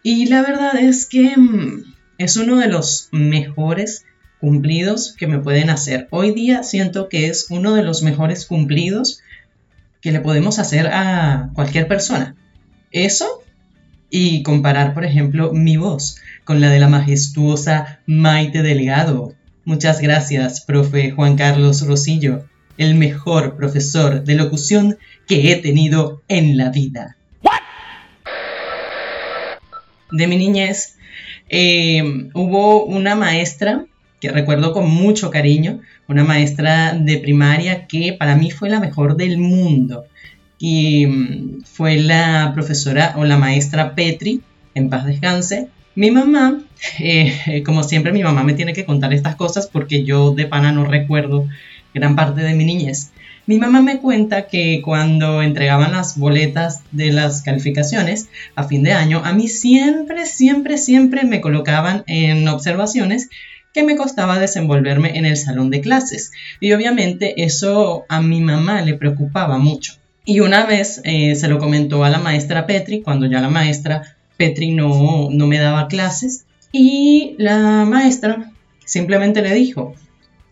Y 0.03 0.27
la 0.27 0.43
verdad 0.43 0.77
es 0.77 1.07
que 1.07 1.37
mm, 1.37 1.85
es 2.19 2.37
uno 2.37 2.57
de 2.59 2.69
los 2.69 3.09
mejores 3.13 4.05
cumplidos 4.41 5.15
que 5.19 5.27
me 5.27 5.39
pueden 5.39 5.71
hacer. 5.71 6.07
Hoy 6.11 6.33
día 6.33 6.63
siento 6.63 7.09
que 7.09 7.27
es 7.27 7.47
uno 7.51 7.75
de 7.75 7.83
los 7.83 8.03
mejores 8.03 8.47
cumplidos 8.47 9.21
que 10.01 10.13
le 10.13 10.21
podemos 10.21 10.59
hacer 10.59 10.89
a 10.89 11.51
cualquier 11.55 11.89
persona. 11.89 12.37
Eso 12.91 13.43
y 14.11 14.43
comparar, 14.43 14.95
por 14.95 15.05
ejemplo, 15.05 15.53
mi 15.53 15.77
voz 15.77 16.21
con 16.45 16.61
la 16.61 16.71
de 16.71 16.81
la 16.81 16.89
majestuosa 16.89 18.01
Maite 18.07 18.63
Delgado. 18.63 19.35
Muchas 19.65 20.01
gracias, 20.01 20.63
profe 20.63 21.11
Juan 21.11 21.37
Carlos 21.37 21.87
Rosillo 21.87 22.45
el 22.79 22.95
mejor 22.95 23.57
profesor 23.57 24.25
de 24.25 24.37
locución 24.37 24.99
que 25.27 25.53
he 25.53 25.57
tenido 25.57 26.23
en 26.29 26.57
la 26.57 26.71
vida. 26.71 27.17
De 30.11 30.27
mi 30.27 30.37
niñez 30.37 30.97
eh, 31.51 32.03
hubo 32.33 32.85
una 32.85 33.15
maestra 33.15 33.85
que 34.21 34.31
recuerdo 34.31 34.73
con 34.73 34.89
mucho 34.89 35.31
cariño, 35.31 35.81
una 36.09 36.25
maestra 36.25 36.95
de 36.95 37.19
primaria 37.19 37.87
que 37.87 38.15
para 38.15 38.35
mí 38.35 38.51
fue 38.51 38.71
la 38.71 38.81
mejor 38.81 39.17
del 39.17 39.39
mundo. 39.39 40.07
Y 40.59 41.07
mm, 41.07 41.63
fue 41.65 41.97
la 41.99 42.51
profesora 42.55 43.15
o 43.17 43.25
la 43.25 43.37
maestra 43.37 43.95
Petri, 43.95 44.41
en 44.75 44.89
paz 44.89 45.05
descanse. 45.05 45.69
Mi 45.95 46.11
mamá, 46.11 46.61
eh, 46.99 47.63
como 47.65 47.85
siempre 47.85 48.13
mi 48.13 48.23
mamá 48.23 48.43
me 48.43 48.55
tiene 48.55 48.73
que 48.73 48.85
contar 48.85 49.13
estas 49.13 49.37
cosas 49.37 49.69
porque 49.69 50.05
yo 50.05 50.33
de 50.33 50.47
pana 50.47 50.73
no 50.73 50.85
recuerdo 50.85 51.47
gran 51.95 52.17
parte 52.17 52.41
de 52.41 52.55
mi 52.55 52.65
niñez. 52.65 53.13
Mi 53.47 53.59
mamá 53.59 53.81
me 53.81 53.99
cuenta 53.99 54.47
que 54.47 54.83
cuando 54.85 55.41
entregaban 55.41 55.93
las 55.93 56.19
boletas 56.19 56.83
de 56.93 57.13
las 57.13 57.41
calificaciones 57.41 58.29
a 58.55 58.65
fin 58.65 58.83
de 58.83 58.93
año, 58.93 59.23
a 59.25 59.33
mí 59.33 59.49
siempre, 59.49 60.27
siempre, 60.27 60.77
siempre 60.77 61.25
me 61.25 61.41
colocaban 61.41 62.05
en 62.07 62.47
observaciones 62.47 63.31
que 63.73 63.83
me 63.83 63.97
costaba 63.97 64.39
desenvolverme 64.39 65.19
en 65.19 65.27
el 65.27 65.37
salón 65.37 65.71
de 65.71 65.81
clases. 65.81 66.33
Y 66.61 66.73
obviamente 66.73 67.45
eso 67.45 68.05
a 68.09 68.21
mi 68.21 68.41
mamá 68.41 68.83
le 68.83 68.95
preocupaba 68.95 69.59
mucho. 69.59 69.95
Y 70.25 70.41
una 70.41 70.67
vez 70.67 71.01
eh, 71.05 71.35
se 71.37 71.49
lo 71.49 71.59
comentó 71.59 72.05
a 72.05 72.11
la 72.11 72.19
maestra 72.19 72.67
Petri, 72.67 73.01
cuando 73.03 73.27
ya 73.27 73.41
la 73.41 73.49
maestra 73.49 74.17
Petri 74.37 74.73
no, 74.73 75.29
no 75.31 75.47
me 75.47 75.59
daba 75.59 75.89
clases, 75.89 76.45
y 76.71 77.35
la 77.39 77.85
maestra 77.87 78.53
simplemente 78.85 79.41
le 79.41 79.55
dijo, 79.55 79.95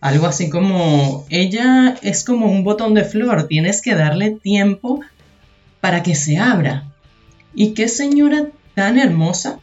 algo 0.01 0.25
así 0.27 0.49
como, 0.49 1.25
ella 1.29 1.95
es 2.01 2.23
como 2.23 2.47
un 2.47 2.63
botón 2.63 2.93
de 2.93 3.03
flor, 3.03 3.47
tienes 3.47 3.81
que 3.81 3.95
darle 3.95 4.31
tiempo 4.31 5.01
para 5.79 6.03
que 6.03 6.15
se 6.15 6.37
abra. 6.37 6.85
Y 7.53 7.73
qué 7.73 7.87
señora 7.87 8.47
tan 8.73 8.97
hermosa 8.99 9.59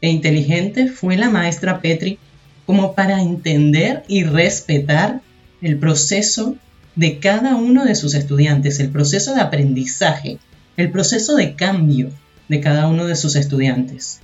e 0.00 0.10
inteligente 0.10 0.88
fue 0.88 1.16
la 1.16 1.30
maestra 1.30 1.80
Petri 1.80 2.18
como 2.66 2.94
para 2.94 3.20
entender 3.20 4.04
y 4.08 4.24
respetar 4.24 5.20
el 5.60 5.78
proceso 5.78 6.56
de 6.96 7.18
cada 7.18 7.56
uno 7.56 7.84
de 7.84 7.94
sus 7.94 8.14
estudiantes, 8.14 8.80
el 8.80 8.90
proceso 8.90 9.34
de 9.34 9.40
aprendizaje, 9.40 10.38
el 10.76 10.90
proceso 10.90 11.36
de 11.36 11.54
cambio 11.54 12.10
de 12.48 12.60
cada 12.60 12.88
uno 12.88 13.06
de 13.06 13.16
sus 13.16 13.36
estudiantes. 13.36 14.20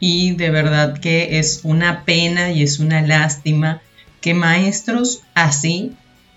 Y 0.00 0.32
de 0.32 0.50
verdad 0.50 0.98
que 0.98 1.38
es 1.38 1.60
una 1.64 2.04
pena 2.04 2.52
y 2.52 2.62
es 2.62 2.78
una 2.78 3.02
lástima 3.02 3.82
que 4.20 4.34
maestros 4.34 5.22
así 5.34 5.92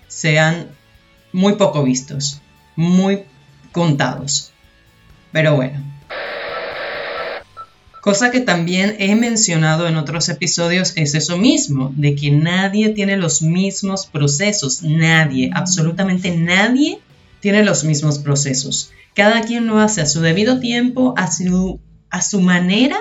sean 0.08 0.66
muy 1.32 1.54
poco 1.54 1.82
vistos, 1.82 2.40
muy 2.76 3.22
contados. 3.72 4.52
Pero 5.32 5.56
bueno. 5.56 5.92
Cosa 8.02 8.32
que 8.32 8.40
también 8.40 8.96
he 8.98 9.14
mencionado 9.14 9.86
en 9.86 9.96
otros 9.96 10.28
episodios 10.28 10.92
es 10.96 11.14
eso 11.14 11.38
mismo, 11.38 11.94
de 11.96 12.16
que 12.16 12.32
nadie 12.32 12.88
tiene 12.88 13.16
los 13.16 13.42
mismos 13.42 14.06
procesos, 14.06 14.82
nadie, 14.82 15.50
absolutamente 15.54 16.36
nadie 16.36 16.98
tiene 17.38 17.62
los 17.62 17.84
mismos 17.84 18.18
procesos. 18.18 18.90
Cada 19.14 19.42
quien 19.42 19.68
lo 19.68 19.78
hace 19.78 20.00
a 20.00 20.06
su 20.06 20.20
debido 20.20 20.58
tiempo, 20.58 21.14
a 21.16 21.30
su, 21.30 21.78
a 22.10 22.22
su 22.22 22.40
manera 22.40 22.98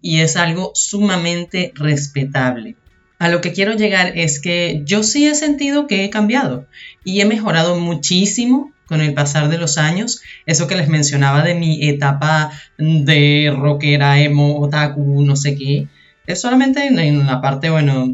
y 0.00 0.20
es 0.20 0.36
algo 0.36 0.70
sumamente 0.76 1.72
respetable. 1.74 2.76
A 3.18 3.28
lo 3.28 3.40
que 3.40 3.52
quiero 3.52 3.74
llegar 3.74 4.16
es 4.16 4.38
que 4.38 4.82
yo 4.84 5.02
sí 5.02 5.26
he 5.26 5.34
sentido 5.34 5.88
que 5.88 6.04
he 6.04 6.10
cambiado 6.10 6.68
y 7.02 7.20
he 7.20 7.24
mejorado 7.24 7.80
muchísimo 7.80 8.72
con 8.86 9.00
el 9.00 9.14
pasar 9.14 9.48
de 9.48 9.58
los 9.58 9.78
años. 9.78 10.22
Eso 10.46 10.66
que 10.66 10.76
les 10.76 10.88
mencionaba 10.88 11.42
de 11.42 11.54
mi 11.54 11.88
etapa 11.88 12.50
de 12.78 13.54
rockera, 13.56 14.20
emo, 14.20 14.58
otaku, 14.60 15.22
no 15.24 15.36
sé 15.36 15.56
qué, 15.56 15.88
es 16.26 16.40
solamente 16.40 16.86
en 16.86 17.20
una 17.20 17.40
parte, 17.40 17.70
bueno, 17.70 18.12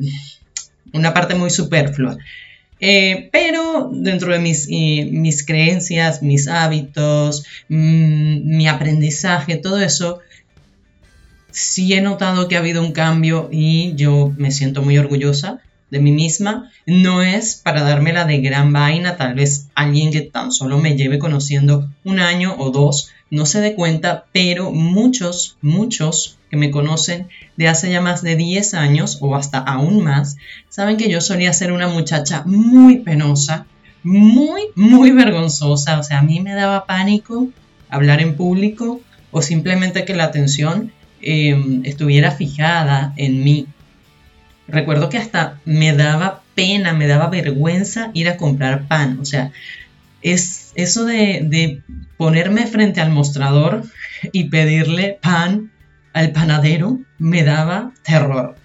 una 0.93 1.15
parte 1.15 1.35
muy 1.35 1.51
superflua. 1.51 2.17
Eh, 2.81 3.29
pero 3.33 3.91
dentro 3.93 4.33
de 4.33 4.41
mis, 4.41 4.67
eh, 4.69 5.09
mis 5.11 5.47
creencias, 5.47 6.23
mis 6.23 6.49
hábitos, 6.49 7.45
mm, 7.69 8.57
mi 8.57 8.67
aprendizaje, 8.67 9.57
todo 9.57 9.81
eso, 9.81 10.19
sí 11.53 11.95
he 11.95 12.01
notado 12.01 12.49
que 12.49 12.57
ha 12.57 12.59
habido 12.59 12.83
un 12.83 12.93
cambio 12.93 13.49
y 13.53 13.95
yo 13.95 14.33
me 14.37 14.51
siento 14.51 14.83
muy 14.83 14.99
orgullosa 14.99 15.61
de 15.93 16.01
mí 16.01 16.11
misma. 16.11 16.73
No 16.87 17.23
es 17.23 17.55
para 17.55 17.83
dármela 17.83 18.25
de 18.25 18.39
gran 18.41 18.73
vaina, 18.73 19.17
tal 19.17 19.35
vez 19.35 19.69
alguien 19.77 20.11
que 20.11 20.23
tan 20.23 20.51
solo 20.51 20.79
me 20.79 20.97
lleve 20.97 21.19
conociendo 21.21 21.89
un 22.03 22.19
año 22.19 22.57
o 22.59 22.71
dos 22.71 23.11
no 23.31 23.47
se 23.47 23.61
dé 23.61 23.75
cuenta, 23.75 24.27
pero 24.33 24.73
muchos, 24.73 25.57
muchos 25.63 26.39
que 26.51 26.59
me 26.59 26.71
conocen 26.71 27.29
de 27.57 27.69
hace 27.69 27.91
ya 27.91 28.03
más 28.03 28.21
de 28.21 28.37
10 28.37 28.75
años 28.75 29.19
o 29.23 29.37
hasta 29.37 29.59
aún 29.59 30.05
más, 30.05 30.37
saben 30.69 30.99
que 30.99 31.11
yo 31.11 31.23
solía 31.23 31.53
ser 31.55 31.73
una 31.73 31.89
muchacha 31.89 32.43
muy 32.45 32.99
penosa, 32.99 33.65
muy, 34.03 34.63
muy 34.75 35.13
vergonzosa. 35.13 35.99
O 35.99 36.03
sea, 36.03 36.19
a 36.19 36.23
mí 36.23 36.41
me 36.41 36.55
daba 36.55 36.85
pánico 36.85 37.49
hablar 37.89 38.21
en 38.21 38.37
público 38.37 39.01
o 39.31 39.41
simplemente 39.41 40.05
que 40.05 40.15
la 40.15 40.25
atención 40.25 40.93
em, 41.23 41.83
estuviera 41.85 42.33
fijada 42.33 43.15
en 43.17 43.45
mí. 43.45 43.67
Recuerdo 44.73 45.11
que 45.11 45.19
hasta 45.19 45.61
me 45.67 45.93
daba 45.93 46.43
pena, 46.55 46.95
me 46.95 47.07
daba 47.07 47.29
vergüenza 47.29 48.11
ir 48.15 48.31
a 48.31 48.39
comprar 48.39 48.89
pan. 48.89 49.21
O 49.21 49.27
sea, 49.27 49.53
es 50.23 50.73
eso 50.75 51.05
de, 51.05 51.83
ponerme 52.17 52.67
frente 52.67 53.03
al 53.03 53.11
mostrador 53.11 53.85
y 54.33 54.45
pedirle 54.45 55.19
pan 55.21 55.71
al 56.15 56.33
panadero 56.33 57.01
me 57.19 57.43
daba 57.45 57.93
terror. 58.03 58.57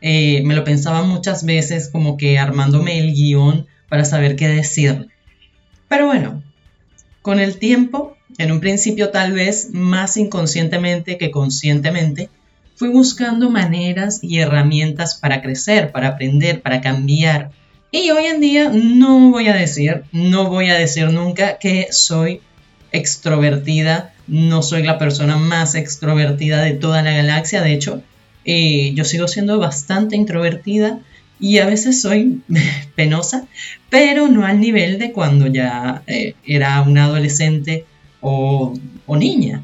Eh, 0.00 0.42
me 0.44 0.54
lo 0.54 0.62
pensaba 0.62 1.02
muchas 1.02 1.44
veces 1.44 1.88
como 1.88 2.16
que 2.16 2.38
armándome 2.38 2.98
el 2.98 3.12
guion 3.12 3.66
para 3.88 4.04
saber 4.04 4.36
qué 4.36 4.46
decir. 4.46 5.08
Pero 5.88 6.06
bueno, 6.06 6.42
con 7.20 7.40
el 7.40 7.58
tiempo, 7.58 8.16
en 8.38 8.52
un 8.52 8.60
principio 8.60 9.10
tal 9.10 9.32
vez 9.32 9.70
más 9.72 10.16
inconscientemente 10.16 11.18
que 11.18 11.32
conscientemente, 11.32 12.30
fui 12.82 12.88
buscando 12.88 13.48
maneras 13.48 14.18
y 14.22 14.40
herramientas 14.40 15.14
para 15.14 15.40
crecer, 15.40 15.92
para 15.92 16.08
aprender, 16.08 16.62
para 16.62 16.80
cambiar. 16.80 17.52
Y 17.92 18.10
hoy 18.10 18.24
en 18.24 18.40
día 18.40 18.72
no 18.74 19.30
voy 19.30 19.46
a 19.46 19.54
decir, 19.54 20.02
no 20.10 20.50
voy 20.50 20.68
a 20.68 20.74
decir 20.74 21.08
nunca 21.12 21.58
que 21.58 21.86
soy 21.92 22.40
extrovertida, 22.90 24.12
no 24.26 24.62
soy 24.62 24.82
la 24.82 24.98
persona 24.98 25.36
más 25.36 25.76
extrovertida 25.76 26.60
de 26.60 26.72
toda 26.72 27.02
la 27.02 27.12
galaxia, 27.12 27.62
de 27.62 27.72
hecho, 27.72 28.02
eh, 28.44 28.92
yo 28.94 29.04
sigo 29.04 29.28
siendo 29.28 29.60
bastante 29.60 30.16
introvertida 30.16 30.98
y 31.38 31.58
a 31.58 31.66
veces 31.66 32.02
soy 32.02 32.40
penosa, 32.96 33.46
pero 33.90 34.26
no 34.26 34.44
al 34.44 34.58
nivel 34.58 34.98
de 34.98 35.12
cuando 35.12 35.46
ya 35.46 36.02
eh, 36.08 36.34
era 36.44 36.82
una 36.82 37.04
adolescente 37.04 37.84
o, 38.20 38.74
o 39.06 39.16
niña. 39.16 39.62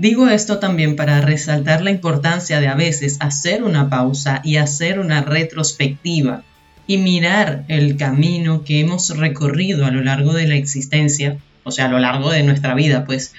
Digo 0.00 0.28
esto 0.28 0.60
también 0.60 0.96
para 0.96 1.20
resaltar 1.20 1.82
la 1.82 1.90
importancia 1.90 2.58
de 2.58 2.68
a 2.68 2.74
veces 2.74 3.18
hacer 3.20 3.62
una 3.62 3.90
pausa 3.90 4.40
y 4.42 4.56
hacer 4.56 4.98
una 4.98 5.20
retrospectiva 5.20 6.42
y 6.86 6.96
mirar 6.96 7.66
el 7.68 7.98
camino 7.98 8.64
que 8.64 8.80
hemos 8.80 9.14
recorrido 9.14 9.84
a 9.84 9.90
lo 9.90 10.02
largo 10.02 10.32
de 10.32 10.48
la 10.48 10.54
existencia, 10.54 11.36
o 11.64 11.70
sea, 11.70 11.84
a 11.84 11.88
lo 11.90 11.98
largo 11.98 12.30
de 12.30 12.42
nuestra 12.42 12.72
vida, 12.72 13.04
pues, 13.04 13.34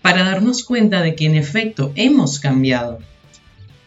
para 0.00 0.24
darnos 0.24 0.64
cuenta 0.64 1.02
de 1.02 1.14
que 1.14 1.26
en 1.26 1.34
efecto 1.34 1.92
hemos 1.94 2.40
cambiado. 2.40 3.00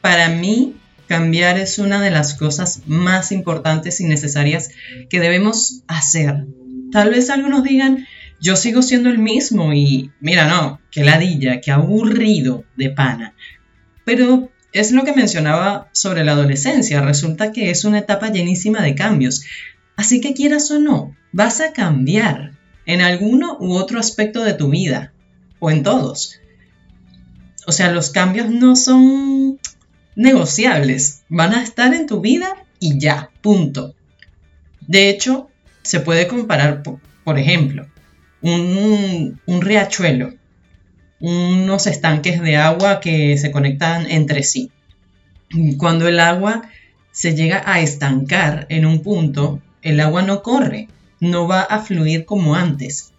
Para 0.01 0.29
mí, 0.29 0.75
cambiar 1.07 1.57
es 1.57 1.79
una 1.79 2.03
de 2.03 2.11
las 2.11 2.35
cosas 2.35 2.83
más 2.85 3.31
importantes 3.31 3.99
y 3.99 4.03
necesarias 4.03 4.69
que 5.09 5.19
debemos 5.19 5.81
hacer. 5.87 6.45
Tal 6.91 7.09
vez 7.09 7.31
algunos 7.31 7.63
digan, 7.63 8.05
yo 8.41 8.55
sigo 8.55 8.81
siendo 8.81 9.09
el 9.09 9.19
mismo 9.19 9.71
y 9.71 10.11
mira, 10.19 10.47
no, 10.47 10.81
qué 10.89 11.03
ladilla, 11.03 11.61
qué 11.61 11.71
aburrido 11.71 12.65
de 12.75 12.89
pana. 12.89 13.35
Pero 14.03 14.49
es 14.73 14.91
lo 14.91 15.03
que 15.03 15.13
mencionaba 15.13 15.89
sobre 15.91 16.23
la 16.23 16.31
adolescencia, 16.31 17.01
resulta 17.01 17.51
que 17.51 17.69
es 17.69 17.85
una 17.85 17.99
etapa 17.99 18.31
llenísima 18.31 18.81
de 18.81 18.95
cambios. 18.95 19.43
Así 19.95 20.21
que 20.21 20.33
quieras 20.33 20.71
o 20.71 20.79
no, 20.79 21.15
vas 21.31 21.61
a 21.61 21.71
cambiar 21.71 22.53
en 22.87 23.01
alguno 23.01 23.57
u 23.59 23.73
otro 23.73 23.99
aspecto 23.99 24.43
de 24.43 24.55
tu 24.55 24.69
vida, 24.69 25.13
o 25.59 25.69
en 25.69 25.83
todos. 25.83 26.39
O 27.67 27.71
sea, 27.71 27.91
los 27.91 28.09
cambios 28.09 28.49
no 28.49 28.75
son 28.75 29.59
negociables, 30.15 31.21
van 31.29 31.53
a 31.53 31.61
estar 31.61 31.93
en 31.93 32.07
tu 32.07 32.21
vida 32.21 32.65
y 32.79 32.99
ya, 32.99 33.29
punto. 33.41 33.93
De 34.87 35.09
hecho, 35.09 35.51
se 35.83 35.99
puede 35.99 36.27
comparar, 36.27 36.81
por 37.23 37.37
ejemplo, 37.37 37.90
un, 38.41 39.61
riachuelo, 39.61 40.33
unos 41.19 41.87
estanques 41.87 42.41
de 42.41 42.57
agua 42.57 42.99
que 42.99 43.37
se 43.37 43.51
conectan 43.51 44.09
entre 44.09 44.43
sí. 44.43 44.71
Cuando 45.77 46.07
el 46.07 46.19
agua 46.19 46.63
se 47.11 47.35
llega 47.35 47.61
a 47.65 47.81
estancar 47.81 48.65
en 48.69 48.85
un 48.85 49.03
punto, 49.03 49.61
el 49.81 49.99
agua 49.99 50.21
no 50.21 50.41
corre, 50.41 50.87
no 51.19 51.47
va 51.47 51.61
a 51.61 51.79
fluir 51.79 52.25
como 52.25 52.55
antes, 52.55 53.11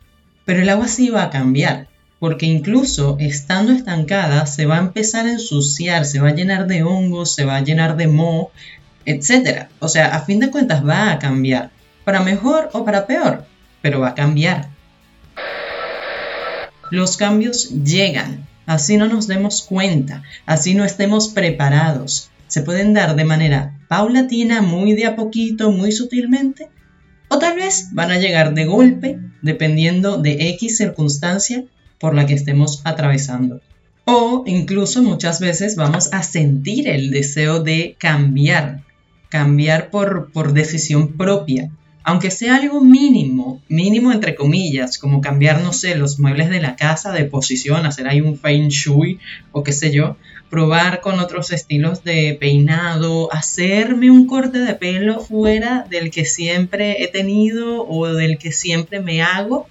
pero 0.45 0.63
el 0.63 0.69
agua 0.69 0.89
sí 0.89 1.11
va 1.11 1.25
a 1.25 1.31
cambiar, 1.31 1.89
porque 2.19 2.47
incluso 2.47 3.17
estando 3.21 3.73
estancada 3.73 4.47
se 4.47 4.67
va 4.67 4.77
a 4.77 4.81
empezar 4.81 5.27
a 5.27 5.33
ensuciar, 5.33 6.05
se 6.05 6.21
va 6.21 6.29
a 6.29 6.35
llenar 6.35 6.67
de 6.67 6.83
hongos, 6.83 7.35
se 7.35 7.45
va 7.45 7.57
a 7.57 7.63
llenar 7.63 7.97
de 7.97 8.09
moho, 8.09 8.51
etc. 9.05 9.67
O 9.79 9.89
sea, 9.89 10.15
a 10.15 10.25
fin 10.25 10.41
de 10.41 10.51
cuentas 10.51 10.87
va 10.87 11.13
a 11.13 11.19
cambiar, 11.19 11.71
para 12.05 12.21
mejor 12.21 12.71
o 12.73 12.85
para 12.85 13.07
peor, 13.07 13.45
pero 13.83 14.01
va 14.01 14.11
a 14.11 14.15
cambiar. 14.15 14.72
Los 16.93 17.17
cambios 17.17 17.71
llegan, 17.71 18.47
así 18.67 18.99
no 18.99 19.09
nos 19.09 19.27
demos 19.27 19.63
cuenta, 19.63 20.25
así 20.45 20.75
no 20.75 20.85
estemos 20.85 21.29
preparados. 21.29 22.29
Se 22.49 22.61
pueden 22.61 22.93
dar 22.93 23.17
de 23.17 23.25
manera 23.25 23.81
paulatina, 23.89 24.61
muy 24.61 24.93
de 24.93 25.07
a 25.07 25.17
poquito, 25.17 25.73
muy 25.73 25.91
sutilmente, 25.91 26.69
o 27.29 27.39
tal 27.39 27.57
vez 27.57 27.89
van 27.93 28.11
a 28.11 28.19
llegar 28.19 28.53
de 28.53 28.67
golpe, 28.67 29.19
dependiendo 29.41 30.19
de 30.19 30.51
X 30.51 30.77
circunstancia 30.77 31.65
por 31.99 32.15
la 32.15 32.27
que 32.27 32.35
estemos 32.35 32.83
atravesando. 32.85 33.63
O 34.05 34.45
incluso 34.47 35.03
muchas 35.03 35.41
veces 35.41 35.77
vamos 35.77 36.13
a 36.13 36.23
sentir 36.23 36.89
el 36.89 37.11
deseo 37.11 37.61
de 37.61 37.97
cambiar, 37.99 38.83
cambiar 39.31 39.89
por, 39.89 40.31
por 40.31 40.53
decisión 40.53 41.17
propia, 41.17 41.71
aunque 42.05 42.31
sea 42.31 42.57
algo 42.57 42.81
mínimo, 42.81 43.61
mínimo 43.69 44.13
entre 44.13 44.35
comillas, 44.35 44.99
como 44.99 45.21
cambiar, 45.21 45.61
no 45.61 45.73
sé, 45.73 45.95
los 45.95 46.19
muebles 46.19 46.51
de 46.51 46.61
la 46.61 46.77
casa 46.77 47.13
de 47.13 47.25
posición, 47.25 47.87
hacer 47.87 48.09
ahí 48.09 48.21
un 48.21 48.39
feng 48.39 48.69
shui 48.69 49.21
o 49.53 49.63
qué 49.63 49.73
sé 49.73 49.93
yo, 49.93 50.17
probar 50.51 51.01
con 51.01 51.21
otros 51.21 51.53
estilos 51.53 52.03
de 52.05 52.37
peinado, 52.39 53.33
hacerme 53.33 54.11
un 54.11 54.27
corte 54.27 54.59
de 54.59 54.75
pelo 54.75 55.21
fuera 55.21 55.87
del 55.89 56.11
que 56.11 56.25
siempre 56.25 57.03
he 57.03 57.09
tenido 57.09 57.87
o 57.87 58.07
del 58.09 58.37
que 58.37 58.53
siempre 58.53 59.01
me 59.01 59.23
hago, 59.23 59.69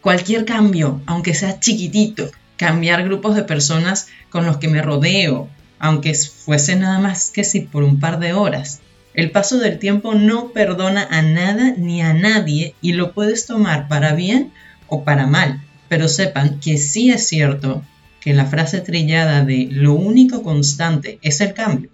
cualquier 0.00 0.44
cambio, 0.44 1.00
aunque 1.06 1.34
sea 1.34 1.60
chiquitito, 1.60 2.30
cambiar 2.56 3.04
grupos 3.04 3.36
de 3.36 3.44
personas 3.44 4.08
con 4.30 4.46
los 4.46 4.56
que 4.56 4.68
me 4.68 4.82
rodeo, 4.82 5.48
aunque 5.78 6.14
fuese 6.14 6.74
nada 6.76 6.98
más 6.98 7.30
que 7.30 7.44
si 7.44 7.60
por 7.60 7.82
un 7.82 8.00
par 8.00 8.18
de 8.18 8.32
horas 8.32 8.80
el 9.20 9.32
paso 9.32 9.58
del 9.58 9.78
tiempo 9.78 10.14
no 10.14 10.52
perdona 10.52 11.06
a 11.10 11.20
nada 11.20 11.74
ni 11.76 12.00
a 12.00 12.14
nadie 12.14 12.74
y 12.80 12.94
lo 12.94 13.12
puedes 13.12 13.44
tomar 13.44 13.86
para 13.86 14.14
bien 14.14 14.50
o 14.88 15.04
para 15.04 15.26
mal, 15.26 15.62
pero 15.88 16.08
sepan 16.08 16.58
que 16.58 16.78
sí 16.78 17.10
es 17.10 17.28
cierto 17.28 17.84
que 18.20 18.32
la 18.32 18.46
frase 18.46 18.80
trillada 18.80 19.44
de 19.44 19.68
lo 19.70 19.92
único 19.92 20.42
constante 20.42 21.18
es 21.20 21.42
el 21.42 21.52
cambio. 21.52 21.90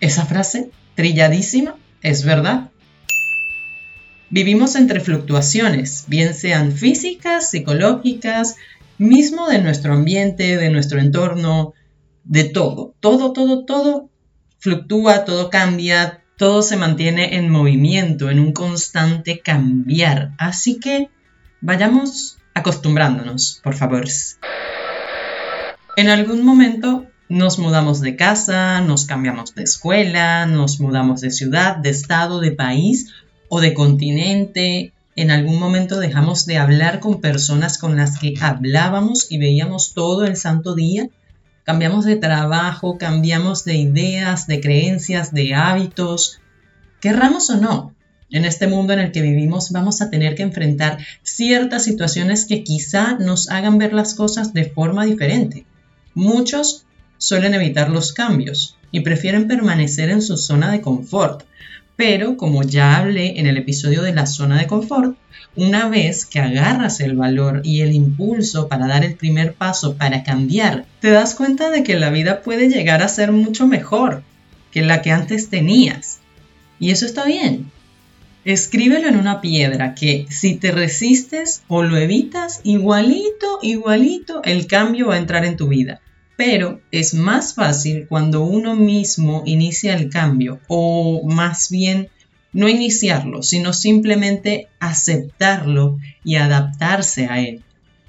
Esa 0.00 0.26
frase 0.26 0.70
trilladísima 0.96 1.76
es 2.02 2.24
verdad. 2.24 2.70
Vivimos 4.28 4.74
entre 4.74 4.98
fluctuaciones, 4.98 6.06
bien 6.08 6.34
sean 6.34 6.72
físicas, 6.72 7.50
psicológicas, 7.50 8.56
mismo 8.98 9.48
de 9.48 9.60
nuestro 9.60 9.94
ambiente, 9.94 10.56
de 10.56 10.70
nuestro 10.70 10.98
entorno, 10.98 11.74
de 12.24 12.44
todo, 12.44 12.94
todo, 12.98 13.32
todo, 13.32 13.64
todo 13.64 14.10
fluctúa, 14.58 15.24
todo 15.24 15.50
cambia, 15.50 16.23
todo 16.36 16.62
se 16.62 16.76
mantiene 16.76 17.36
en 17.36 17.50
movimiento, 17.50 18.30
en 18.30 18.40
un 18.40 18.52
constante 18.52 19.40
cambiar. 19.40 20.32
Así 20.38 20.80
que 20.80 21.10
vayamos 21.60 22.38
acostumbrándonos, 22.54 23.60
por 23.62 23.74
favor. 23.74 24.04
En 25.96 26.08
algún 26.08 26.44
momento 26.44 27.06
nos 27.28 27.58
mudamos 27.58 28.00
de 28.00 28.16
casa, 28.16 28.80
nos 28.80 29.06
cambiamos 29.06 29.54
de 29.54 29.62
escuela, 29.62 30.46
nos 30.46 30.80
mudamos 30.80 31.20
de 31.20 31.30
ciudad, 31.30 31.76
de 31.76 31.90
estado, 31.90 32.40
de 32.40 32.52
país 32.52 33.12
o 33.48 33.60
de 33.60 33.74
continente. 33.74 34.92
En 35.16 35.30
algún 35.30 35.60
momento 35.60 36.00
dejamos 36.00 36.46
de 36.46 36.58
hablar 36.58 36.98
con 36.98 37.20
personas 37.20 37.78
con 37.78 37.96
las 37.96 38.18
que 38.18 38.34
hablábamos 38.40 39.30
y 39.30 39.38
veíamos 39.38 39.94
todo 39.94 40.24
el 40.24 40.36
santo 40.36 40.74
día 40.74 41.08
cambiamos 41.64 42.04
de 42.04 42.16
trabajo, 42.16 42.98
cambiamos 42.98 43.64
de 43.64 43.74
ideas, 43.74 44.46
de 44.46 44.60
creencias, 44.60 45.32
de 45.32 45.54
hábitos, 45.54 46.40
querramos 47.00 47.50
o 47.50 47.56
no. 47.56 47.94
En 48.30 48.44
este 48.44 48.66
mundo 48.66 48.92
en 48.92 49.00
el 49.00 49.12
que 49.12 49.22
vivimos 49.22 49.70
vamos 49.70 50.00
a 50.00 50.10
tener 50.10 50.34
que 50.34 50.42
enfrentar 50.42 50.98
ciertas 51.22 51.84
situaciones 51.84 52.46
que 52.46 52.64
quizá 52.64 53.16
nos 53.18 53.50
hagan 53.50 53.78
ver 53.78 53.92
las 53.92 54.14
cosas 54.14 54.52
de 54.52 54.64
forma 54.64 55.04
diferente. 55.04 55.66
Muchos 56.14 56.84
suelen 57.18 57.54
evitar 57.54 57.90
los 57.90 58.12
cambios 58.12 58.76
y 58.90 59.00
prefieren 59.00 59.48
permanecer 59.48 60.10
en 60.10 60.22
su 60.22 60.36
zona 60.36 60.70
de 60.70 60.80
confort. 60.80 61.44
Pero 61.96 62.36
como 62.36 62.62
ya 62.62 62.96
hablé 62.96 63.38
en 63.38 63.46
el 63.46 63.56
episodio 63.56 64.02
de 64.02 64.12
la 64.12 64.26
zona 64.26 64.58
de 64.58 64.66
confort, 64.66 65.16
una 65.56 65.88
vez 65.88 66.26
que 66.26 66.40
agarras 66.40 66.98
el 67.00 67.14
valor 67.14 67.60
y 67.64 67.82
el 67.82 67.92
impulso 67.92 68.66
para 68.66 68.88
dar 68.88 69.04
el 69.04 69.14
primer 69.14 69.54
paso 69.54 69.96
para 69.96 70.24
cambiar, 70.24 70.86
te 71.00 71.10
das 71.10 71.34
cuenta 71.34 71.70
de 71.70 71.84
que 71.84 71.98
la 71.98 72.10
vida 72.10 72.42
puede 72.42 72.68
llegar 72.68 73.02
a 73.02 73.08
ser 73.08 73.30
mucho 73.30 73.66
mejor 73.68 74.22
que 74.72 74.82
la 74.82 75.02
que 75.02 75.12
antes 75.12 75.50
tenías. 75.50 76.18
Y 76.80 76.90
eso 76.90 77.06
está 77.06 77.24
bien. 77.24 77.70
Escríbelo 78.44 79.08
en 79.08 79.16
una 79.16 79.40
piedra 79.40 79.94
que 79.94 80.26
si 80.28 80.56
te 80.56 80.72
resistes 80.72 81.62
o 81.68 81.84
lo 81.84 81.96
evitas, 81.96 82.60
igualito, 82.64 83.60
igualito, 83.62 84.42
el 84.42 84.66
cambio 84.66 85.08
va 85.08 85.14
a 85.14 85.18
entrar 85.18 85.44
en 85.44 85.56
tu 85.56 85.68
vida. 85.68 86.00
Pero 86.36 86.80
es 86.90 87.14
más 87.14 87.54
fácil 87.54 88.06
cuando 88.08 88.42
uno 88.42 88.74
mismo 88.74 89.42
inicia 89.46 89.94
el 89.94 90.10
cambio 90.10 90.60
o 90.68 91.22
más 91.26 91.70
bien 91.70 92.08
no 92.52 92.68
iniciarlo, 92.68 93.42
sino 93.42 93.72
simplemente 93.72 94.68
aceptarlo 94.80 95.98
y 96.24 96.36
adaptarse 96.36 97.26
a 97.26 97.40
él. 97.40 97.62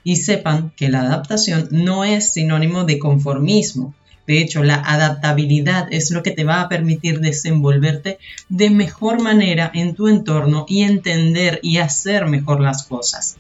Y 0.03 0.17
sepan 0.17 0.71
que 0.75 0.89
la 0.89 1.01
adaptación 1.01 1.67
no 1.71 2.03
es 2.03 2.33
sinónimo 2.33 2.83
de 2.83 2.99
conformismo, 2.99 3.95
de 4.27 4.41
hecho, 4.41 4.63
la 4.63 4.75
adaptabilidad 4.75 5.87
es 5.91 6.09
lo 6.09 6.23
que 6.23 6.31
te 6.31 6.43
va 6.43 6.61
a 6.61 6.69
permitir 6.69 7.19
desenvolverte 7.19 8.17
de 8.49 8.69
mejor 8.71 9.21
manera 9.21 9.69
en 9.73 9.93
tu 9.93 10.07
entorno 10.07 10.65
y 10.67 10.81
entender 10.81 11.59
y 11.61 11.77
hacer 11.77 12.25
mejor 12.25 12.59
las 12.59 12.83
cosas. 12.83 13.37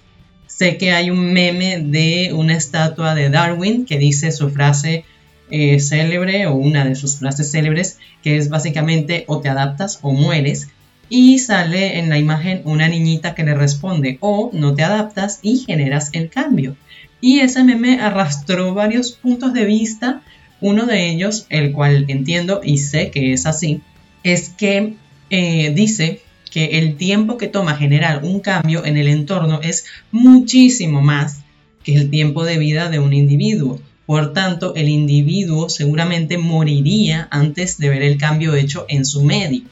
Sé 0.57 0.77
que 0.77 0.93
hay 0.93 1.09
un 1.09 1.33
meme 1.33 1.81
de 1.81 2.31
una 2.31 2.55
estatua 2.55 3.13
de 3.13 3.29
Darwin 3.29 3.85
que 3.85 3.97
dice 3.97 4.31
su 4.31 4.49
frase 4.49 5.03
eh, 5.51 5.81
célebre 5.81 6.47
o 6.47 6.55
una 6.55 6.85
de 6.85 6.95
sus 6.95 7.17
frases 7.17 7.51
célebres 7.51 7.99
que 8.23 8.37
es 8.37 8.47
básicamente 8.47 9.25
o 9.27 9.41
te 9.41 9.49
adaptas 9.49 9.99
o 10.01 10.13
mueres 10.13 10.69
y 11.09 11.39
sale 11.39 11.99
en 11.99 12.07
la 12.07 12.19
imagen 12.19 12.61
una 12.63 12.87
niñita 12.87 13.35
que 13.35 13.43
le 13.43 13.53
responde 13.53 14.17
o 14.21 14.49
no 14.53 14.75
te 14.75 14.83
adaptas 14.83 15.39
y 15.41 15.57
generas 15.57 16.11
el 16.13 16.29
cambio. 16.29 16.77
Y 17.19 17.41
ese 17.41 17.65
meme 17.65 17.99
arrastró 17.99 18.73
varios 18.73 19.11
puntos 19.11 19.51
de 19.51 19.65
vista 19.65 20.21
uno 20.61 20.85
de 20.85 21.09
ellos, 21.09 21.47
el 21.49 21.73
cual 21.73 22.05
entiendo 22.07 22.61
y 22.63 22.77
sé 22.77 23.11
que 23.11 23.33
es 23.33 23.45
así, 23.45 23.81
es 24.23 24.47
que 24.47 24.93
eh, 25.29 25.73
dice 25.75 26.21
que 26.55 26.79
el 26.79 26.95
tiempo 26.95 27.35
que 27.35 27.49
toma 27.49 27.75
generar 27.75 28.23
un 28.23 28.39
cambio 28.39 28.85
en 28.85 28.95
el 28.95 29.09
entorno 29.09 29.59
es 29.61 29.83
muchísimo 30.13 31.01
más 31.01 31.41
que 31.83 31.95
el 31.95 32.09
tiempo 32.09 32.45
de 32.45 32.57
vida 32.57 32.89
de 32.89 32.97
un 32.97 33.11
individuo. 33.11 33.81
Por 34.05 34.31
tanto, 34.31 34.73
el 34.75 34.87
individuo 34.87 35.67
seguramente 35.67 36.37
moriría 36.37 37.27
antes 37.29 37.77
de 37.77 37.89
ver 37.89 38.03
el 38.03 38.17
cambio 38.17 38.55
hecho 38.55 38.85
en 38.87 39.03
su 39.03 39.21
medio. 39.21 39.63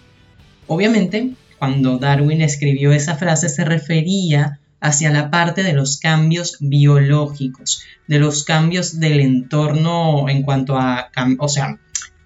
Obviamente, 0.67 1.30
cuando 1.58 2.00
Darwin 2.00 2.41
escribió 2.41 2.91
esa 2.91 3.15
frase 3.15 3.48
se 3.48 3.63
refería 3.63 4.60
hacia 4.82 5.10
la 5.10 5.32
parte 5.32 5.63
de 5.63 5.72
los 5.72 6.02
cambios 6.02 6.58
biológicos, 6.60 7.82
de 8.10 8.19
los 8.19 8.43
cambios 8.43 9.00
del 9.00 9.22
entorno 9.22 10.28
en 10.28 10.43
cuanto 10.43 10.78
a, 10.78 11.10
o 11.39 11.48
sea, 11.48 11.80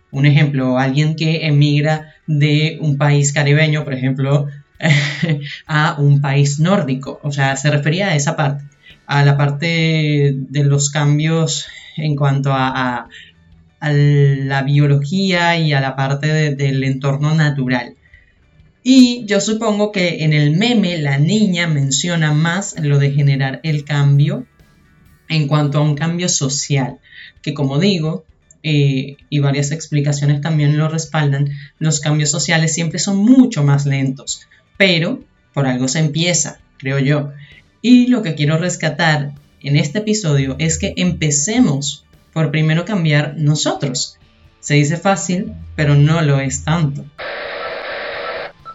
un 0.10 0.26
ejemplo, 0.26 0.80
alguien 0.80 1.16
que 1.16 1.46
emigra 1.46 2.16
de 2.28 2.78
un 2.82 2.98
país 2.98 3.34
caribeño, 3.34 3.84
por 3.84 3.94
ejemplo, 3.94 4.48
a 5.68 5.96
un 6.00 6.22
país 6.22 6.60
nórdico, 6.60 7.20
o 7.24 7.32
sea, 7.32 7.56
se 7.56 7.72
refería 7.72 8.10
a 8.10 8.16
esa 8.16 8.36
parte, 8.36 8.66
a 9.08 9.24
la 9.24 9.38
parte 9.38 10.36
de 10.36 10.64
los 10.64 10.90
cambios 10.90 11.68
en 11.96 12.16
cuanto 12.16 12.52
a, 12.54 13.08
la 13.80 14.64
biología 14.64 15.56
y 15.60 15.72
a 15.72 15.80
la 15.80 15.96
parte 15.96 16.56
del 16.56 16.84
entorno 16.84 17.36
natural. 17.36 17.96
Y 18.82 19.26
yo 19.26 19.40
supongo 19.40 19.92
que 19.92 20.24
en 20.24 20.34
el 20.34 20.58
meme 20.58 20.98
la 20.98 21.20
niña 21.20 21.68
menciona 21.68 22.34
más 22.34 22.76
lo 22.80 22.98
de 22.98 23.12
generar 23.12 23.60
el 23.64 23.84
cambio 23.84 24.48
en 25.30 25.48
cuanto 25.48 25.78
a 25.78 25.82
un 25.82 25.94
cambio 25.94 26.28
social, 26.28 26.98
que 27.42 27.54
como 27.54 27.78
digo, 27.80 28.26
eh, 28.64 29.18
y 29.30 29.40
varias 29.40 29.72
explicaciones 29.72 30.42
también 30.42 30.78
lo 30.78 30.90
respaldan, 30.90 31.50
los 31.80 32.00
cambios 32.00 32.32
sociales 32.32 32.74
siempre 32.74 33.00
son 33.00 33.18
mucho 33.18 33.64
más 33.64 33.86
lentos, 33.86 34.48
pero 34.78 35.24
por 35.54 35.68
algo 35.68 35.88
se 35.88 36.00
empieza, 36.00 36.60
creo 36.78 37.00
yo. 37.00 37.32
Y 37.82 38.08
lo 38.08 38.22
que 38.22 38.36
quiero 38.36 38.58
rescatar 38.58 39.32
en 39.62 39.76
este 39.76 40.00
episodio 40.00 40.56
es 40.60 40.78
que 40.78 40.94
empecemos 40.98 42.04
por 42.34 42.52
primero 42.52 42.86
cambiar 42.86 43.36
nosotros. 43.38 44.18
Se 44.60 44.76
dice 44.76 44.98
fácil, 44.98 45.54
pero 45.76 45.96
no 45.96 46.22
lo 46.22 46.40
es 46.40 46.64
tanto. 46.64 47.06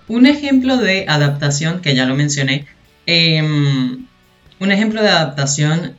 Un 0.08 0.26
ejemplo 0.26 0.76
de 0.78 1.06
adaptación, 1.08 1.80
que 1.80 1.94
ya 1.94 2.06
lo 2.06 2.14
mencioné, 2.14 2.66
em, 3.06 4.06
un 4.58 4.72
ejemplo 4.72 5.02
de 5.02 5.08
adaptación 5.08 5.96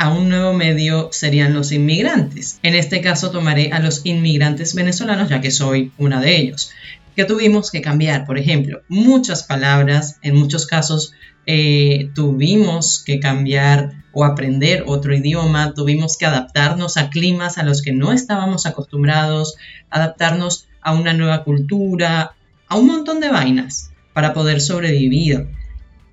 a 0.00 0.08
un 0.08 0.30
nuevo 0.30 0.54
medio 0.54 1.10
serían 1.12 1.52
los 1.52 1.72
inmigrantes. 1.72 2.58
En 2.62 2.74
este 2.74 3.02
caso 3.02 3.30
tomaré 3.30 3.70
a 3.70 3.80
los 3.80 4.00
inmigrantes 4.04 4.74
venezolanos, 4.74 5.28
ya 5.28 5.42
que 5.42 5.50
soy 5.50 5.92
una 5.98 6.22
de 6.22 6.38
ellos, 6.38 6.72
que 7.14 7.26
tuvimos 7.26 7.70
que 7.70 7.82
cambiar, 7.82 8.24
por 8.24 8.38
ejemplo, 8.38 8.80
muchas 8.88 9.42
palabras, 9.42 10.16
en 10.22 10.36
muchos 10.36 10.66
casos 10.66 11.12
eh, 11.44 12.08
tuvimos 12.14 13.04
que 13.04 13.20
cambiar 13.20 13.92
o 14.12 14.24
aprender 14.24 14.84
otro 14.86 15.14
idioma, 15.14 15.74
tuvimos 15.74 16.16
que 16.16 16.24
adaptarnos 16.24 16.96
a 16.96 17.10
climas 17.10 17.58
a 17.58 17.62
los 17.62 17.82
que 17.82 17.92
no 17.92 18.10
estábamos 18.10 18.64
acostumbrados, 18.64 19.56
adaptarnos 19.90 20.66
a 20.80 20.94
una 20.94 21.12
nueva 21.12 21.44
cultura, 21.44 22.32
a 22.68 22.76
un 22.78 22.86
montón 22.86 23.20
de 23.20 23.28
vainas 23.28 23.90
para 24.14 24.32
poder 24.32 24.62
sobrevivir. 24.62 25.48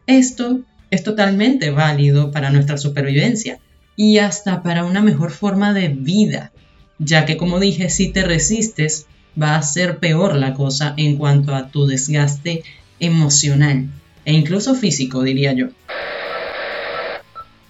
Esto 0.08 0.60
es 0.91 1.04
totalmente 1.04 1.71
válido 1.71 2.32
para 2.32 2.50
nuestra 2.50 2.78
supervivencia 2.78 3.60
y 3.97 4.19
hasta 4.19 4.63
para 4.63 4.86
una 4.86 5.01
mejor 5.01 5.31
forma 5.31 5.73
de 5.73 5.89
vida, 5.89 6.53
ya 6.99 7.25
que 7.25 7.36
como 7.36 7.60
dije, 7.60 7.89
si 7.89 8.13
te 8.13 8.23
resistes, 8.23 9.07
va 9.39 9.55
a 9.55 9.62
ser 9.63 9.97
peor 9.97 10.36
la 10.36 10.53
cosa 10.53 10.93
en 10.95 11.17
cuanto 11.17 11.53
a 11.53 11.69
tu 11.69 11.86
desgaste 11.88 12.63
emocional 12.99 13.89
e 14.23 14.33
incluso 14.33 14.75
físico, 14.75 15.23
diría 15.23 15.53
yo. 15.53 15.67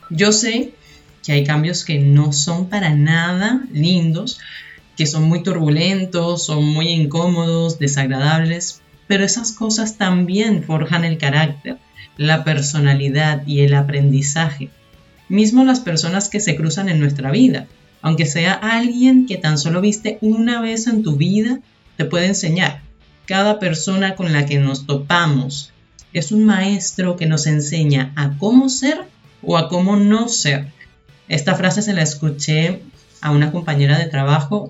Yo 0.09 0.31
sé 0.31 0.73
que 1.23 1.31
hay 1.31 1.43
cambios 1.43 1.83
que 1.83 1.99
no 1.99 2.33
son 2.33 2.69
para 2.69 2.93
nada 2.93 3.61
lindos, 3.71 4.39
que 4.95 5.05
son 5.05 5.23
muy 5.23 5.43
turbulentos, 5.43 6.45
son 6.45 6.65
muy 6.65 6.89
incómodos, 6.89 7.79
desagradables, 7.79 8.81
pero 9.07 9.23
esas 9.23 9.51
cosas 9.51 9.97
también 9.97 10.63
forjan 10.63 11.05
el 11.05 11.17
carácter, 11.17 11.77
la 12.17 12.43
personalidad 12.43 13.45
y 13.45 13.61
el 13.61 13.75
aprendizaje. 13.75 14.69
Mismo 15.29 15.63
las 15.63 15.79
personas 15.79 16.29
que 16.29 16.39
se 16.39 16.55
cruzan 16.55 16.89
en 16.89 16.99
nuestra 16.99 17.31
vida, 17.31 17.67
aunque 18.01 18.25
sea 18.25 18.53
alguien 18.53 19.25
que 19.25 19.37
tan 19.37 19.57
solo 19.57 19.81
viste 19.81 20.17
una 20.21 20.61
vez 20.61 20.87
en 20.87 21.03
tu 21.03 21.17
vida, 21.17 21.59
te 21.97 22.05
puede 22.05 22.27
enseñar. 22.27 22.81
Cada 23.25 23.59
persona 23.59 24.15
con 24.15 24.31
la 24.31 24.45
que 24.45 24.59
nos 24.59 24.85
topamos 24.85 25.73
es 26.13 26.31
un 26.31 26.45
maestro 26.45 27.17
que 27.17 27.25
nos 27.25 27.45
enseña 27.47 28.13
a 28.15 28.37
cómo 28.37 28.69
ser 28.69 29.03
o 29.41 29.57
a 29.57 29.67
cómo 29.67 29.97
no 29.97 30.29
ser. 30.29 30.71
Esta 31.27 31.55
frase 31.55 31.81
se 31.81 31.93
la 31.93 32.03
escuché 32.03 32.81
a 33.19 33.31
una 33.31 33.51
compañera 33.51 33.97
de 33.97 34.05
trabajo 34.05 34.69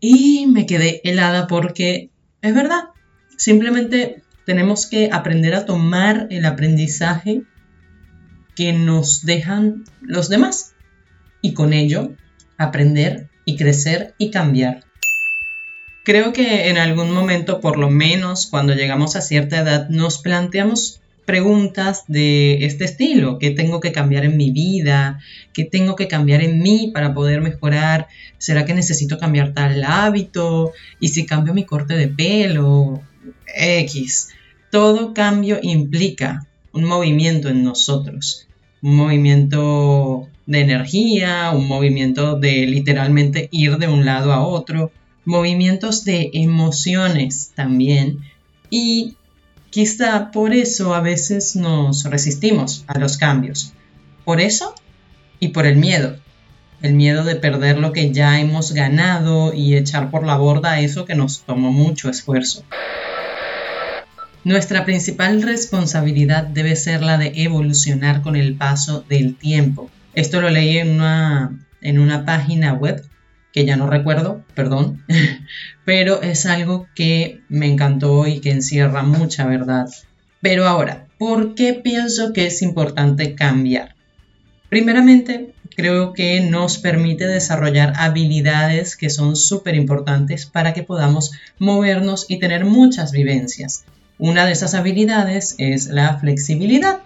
y 0.00 0.46
me 0.46 0.66
quedé 0.66 1.00
helada 1.04 1.46
porque 1.46 2.10
es 2.42 2.54
verdad. 2.54 2.84
Simplemente 3.38 4.22
tenemos 4.44 4.86
que 4.86 5.08
aprender 5.10 5.54
a 5.54 5.64
tomar 5.64 6.26
el 6.30 6.44
aprendizaje 6.44 7.42
que 8.54 8.72
nos 8.72 9.24
dejan 9.24 9.84
los 10.00 10.28
demás 10.28 10.74
y 11.42 11.54
con 11.54 11.72
ello 11.72 12.12
aprender 12.56 13.28
y 13.44 13.56
crecer 13.56 14.14
y 14.18 14.30
cambiar. 14.30 14.84
Creo 16.04 16.32
que 16.32 16.68
en 16.68 16.76
algún 16.76 17.12
momento, 17.12 17.60
por 17.60 17.78
lo 17.78 17.90
menos 17.90 18.46
cuando 18.46 18.74
llegamos 18.74 19.16
a 19.16 19.22
cierta 19.22 19.60
edad, 19.60 19.88
nos 19.88 20.18
planteamos 20.18 21.00
preguntas 21.24 22.04
de 22.08 22.66
este 22.66 22.84
estilo, 22.84 23.38
¿qué 23.38 23.50
tengo 23.50 23.80
que 23.80 23.92
cambiar 23.92 24.24
en 24.26 24.36
mi 24.36 24.50
vida? 24.50 25.20
¿Qué 25.54 25.64
tengo 25.64 25.96
que 25.96 26.06
cambiar 26.06 26.42
en 26.42 26.60
mí 26.60 26.90
para 26.92 27.14
poder 27.14 27.40
mejorar? 27.40 28.08
¿Será 28.36 28.66
que 28.66 28.74
necesito 28.74 29.18
cambiar 29.18 29.54
tal 29.54 29.82
hábito? 29.84 30.72
¿Y 31.00 31.08
si 31.08 31.24
cambio 31.24 31.54
mi 31.54 31.64
corte 31.64 31.94
de 31.94 32.08
pelo? 32.08 33.02
X. 33.56 34.28
Todo 34.70 35.14
cambio 35.14 35.58
implica 35.62 36.46
un 36.74 36.84
movimiento 36.84 37.48
en 37.48 37.64
nosotros, 37.64 38.46
un 38.82 38.96
movimiento 38.96 40.28
de 40.46 40.60
energía, 40.60 41.52
un 41.54 41.66
movimiento 41.66 42.38
de 42.38 42.66
literalmente 42.66 43.48
ir 43.50 43.78
de 43.78 43.88
un 43.88 44.04
lado 44.04 44.32
a 44.32 44.46
otro, 44.46 44.92
movimientos 45.24 46.04
de 46.04 46.30
emociones 46.34 47.52
también 47.54 48.18
y 48.68 49.16
Quizá 49.74 50.30
por 50.30 50.54
eso 50.54 50.94
a 50.94 51.00
veces 51.00 51.56
nos 51.56 52.04
resistimos 52.04 52.84
a 52.86 52.96
los 52.96 53.16
cambios. 53.16 53.72
Por 54.24 54.40
eso 54.40 54.72
y 55.40 55.48
por 55.48 55.66
el 55.66 55.74
miedo. 55.74 56.16
El 56.80 56.94
miedo 56.94 57.24
de 57.24 57.34
perder 57.34 57.78
lo 57.78 57.92
que 57.92 58.12
ya 58.12 58.38
hemos 58.38 58.70
ganado 58.70 59.52
y 59.52 59.74
echar 59.74 60.12
por 60.12 60.24
la 60.24 60.36
borda 60.36 60.78
eso 60.78 61.04
que 61.06 61.16
nos 61.16 61.40
tomó 61.40 61.72
mucho 61.72 62.08
esfuerzo. 62.08 62.62
Nuestra 64.44 64.84
principal 64.84 65.40
responsabilidad 65.40 66.44
debe 66.44 66.76
ser 66.76 67.02
la 67.02 67.16
de 67.16 67.32
evolucionar 67.34 68.20
con 68.20 68.36
el 68.36 68.56
paso 68.56 69.02
del 69.08 69.36
tiempo. 69.36 69.90
Esto 70.12 70.42
lo 70.42 70.50
leí 70.50 70.76
en 70.76 70.90
una, 70.90 71.66
en 71.80 71.98
una 71.98 72.26
página 72.26 72.74
web 72.74 73.02
que 73.54 73.64
ya 73.64 73.76
no 73.76 73.88
recuerdo, 73.88 74.44
perdón, 74.54 75.02
pero 75.86 76.20
es 76.20 76.44
algo 76.44 76.86
que 76.94 77.40
me 77.48 77.66
encantó 77.66 78.26
y 78.26 78.40
que 78.40 78.50
encierra 78.50 79.02
mucha 79.02 79.46
verdad. 79.46 79.88
Pero 80.42 80.66
ahora, 80.68 81.06
¿por 81.16 81.54
qué 81.54 81.72
pienso 81.72 82.34
que 82.34 82.46
es 82.46 82.60
importante 82.60 83.34
cambiar? 83.34 83.94
Primeramente, 84.68 85.54
creo 85.74 86.12
que 86.12 86.42
nos 86.42 86.76
permite 86.76 87.26
desarrollar 87.26 87.94
habilidades 87.96 88.94
que 88.94 89.08
son 89.08 89.36
súper 89.36 89.74
importantes 89.74 90.44
para 90.44 90.74
que 90.74 90.82
podamos 90.82 91.32
movernos 91.58 92.26
y 92.28 92.40
tener 92.40 92.66
muchas 92.66 93.10
vivencias. 93.10 93.84
Una 94.18 94.46
de 94.46 94.52
esas 94.52 94.74
habilidades 94.74 95.56
es 95.58 95.88
la 95.88 96.18
flexibilidad. 96.18 97.00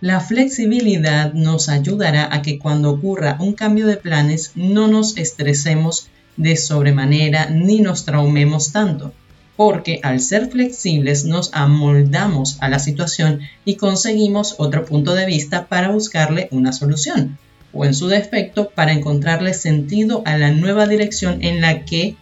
La 0.00 0.20
flexibilidad 0.20 1.34
nos 1.34 1.68
ayudará 1.68 2.34
a 2.34 2.40
que 2.40 2.58
cuando 2.58 2.90
ocurra 2.90 3.36
un 3.38 3.52
cambio 3.52 3.86
de 3.86 3.98
planes 3.98 4.52
no 4.54 4.88
nos 4.88 5.18
estresemos 5.18 6.08
de 6.38 6.56
sobremanera 6.56 7.50
ni 7.50 7.80
nos 7.80 8.06
traumemos 8.06 8.72
tanto, 8.72 9.12
porque 9.56 10.00
al 10.02 10.20
ser 10.20 10.50
flexibles 10.50 11.26
nos 11.26 11.50
amoldamos 11.52 12.56
a 12.60 12.70
la 12.70 12.78
situación 12.78 13.40
y 13.66 13.76
conseguimos 13.76 14.54
otro 14.56 14.86
punto 14.86 15.14
de 15.14 15.26
vista 15.26 15.66
para 15.66 15.90
buscarle 15.90 16.48
una 16.50 16.72
solución, 16.72 17.38
o 17.74 17.84
en 17.84 17.94
su 17.94 18.08
defecto 18.08 18.70
para 18.70 18.92
encontrarle 18.92 19.52
sentido 19.52 20.22
a 20.24 20.38
la 20.38 20.50
nueva 20.50 20.86
dirección 20.86 21.44
en 21.44 21.60
la 21.60 21.84
que 21.84 22.16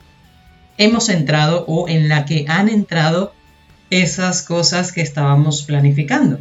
hemos 0.78 1.08
entrado 1.08 1.64
o 1.68 1.88
en 1.88 2.08
la 2.08 2.24
que 2.24 2.44
han 2.48 2.68
entrado 2.68 3.32
esas 3.92 4.40
cosas 4.40 4.90
que 4.90 5.02
estábamos 5.02 5.64
planificando. 5.64 6.38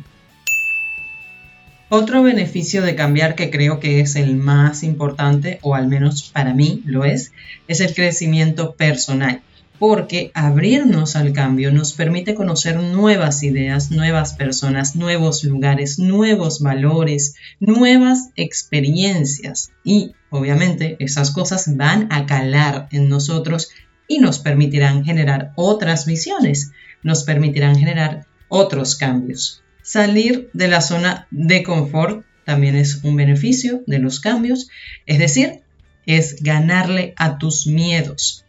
Otro 1.89 2.23
beneficio 2.23 2.81
de 2.81 2.95
cambiar 2.95 3.35
que 3.35 3.49
creo 3.49 3.81
que 3.81 3.99
es 3.99 4.15
el 4.15 4.37
más 4.37 4.83
importante, 4.83 5.59
o 5.61 5.75
al 5.75 5.89
menos 5.89 6.31
para 6.31 6.53
mí 6.53 6.81
lo 6.85 7.03
es, 7.03 7.33
es 7.67 7.81
el 7.81 7.93
crecimiento 7.93 8.75
personal, 8.75 9.41
porque 9.79 10.31
abrirnos 10.33 11.17
al 11.17 11.33
cambio 11.33 11.73
nos 11.73 11.91
permite 11.91 12.35
conocer 12.35 12.77
nuevas 12.77 13.43
ideas, 13.43 13.91
nuevas 13.91 14.33
personas, 14.35 14.95
nuevos 14.95 15.43
lugares, 15.43 15.99
nuevos 15.99 16.61
valores, 16.61 17.35
nuevas 17.59 18.29
experiencias 18.37 19.71
y 19.83 20.13
obviamente 20.29 20.95
esas 20.99 21.31
cosas 21.31 21.75
van 21.75 22.07
a 22.11 22.25
calar 22.25 22.87
en 22.93 23.09
nosotros 23.09 23.71
y 24.07 24.19
nos 24.19 24.39
permitirán 24.39 25.03
generar 25.03 25.51
otras 25.57 26.05
visiones, 26.05 26.71
nos 27.03 27.23
permitirán 27.23 27.77
generar 27.77 28.25
otros 28.49 28.95
cambios. 28.95 29.63
Salir 29.81 30.49
de 30.53 30.67
la 30.67 30.81
zona 30.81 31.27
de 31.31 31.63
confort 31.63 32.25
también 32.45 32.75
es 32.75 33.03
un 33.03 33.15
beneficio 33.15 33.83
de 33.87 33.99
los 33.99 34.19
cambios, 34.19 34.69
es 35.05 35.19
decir, 35.19 35.61
es 36.05 36.41
ganarle 36.41 37.13
a 37.17 37.37
tus 37.37 37.67
miedos. 37.67 38.45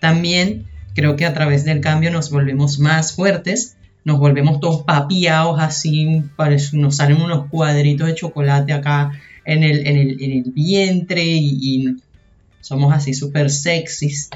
También 0.00 0.66
creo 0.94 1.16
que 1.16 1.26
a 1.26 1.34
través 1.34 1.64
del 1.64 1.80
cambio 1.80 2.10
nos 2.10 2.30
volvemos 2.30 2.78
más 2.78 3.14
fuertes, 3.14 3.76
nos 4.04 4.18
volvemos 4.18 4.60
todos 4.60 4.84
papiados 4.84 5.60
así, 5.60 6.22
nos 6.72 6.96
salen 6.96 7.22
unos 7.22 7.48
cuadritos 7.48 8.06
de 8.06 8.14
chocolate 8.14 8.72
acá 8.72 9.12
en 9.44 9.62
el, 9.62 9.86
en 9.86 9.96
el, 9.96 10.42
vientre 10.52 11.24
y, 11.24 11.96
somos 12.60 12.94
así 12.94 13.12
súper 13.12 13.50
sexys. 13.50 14.30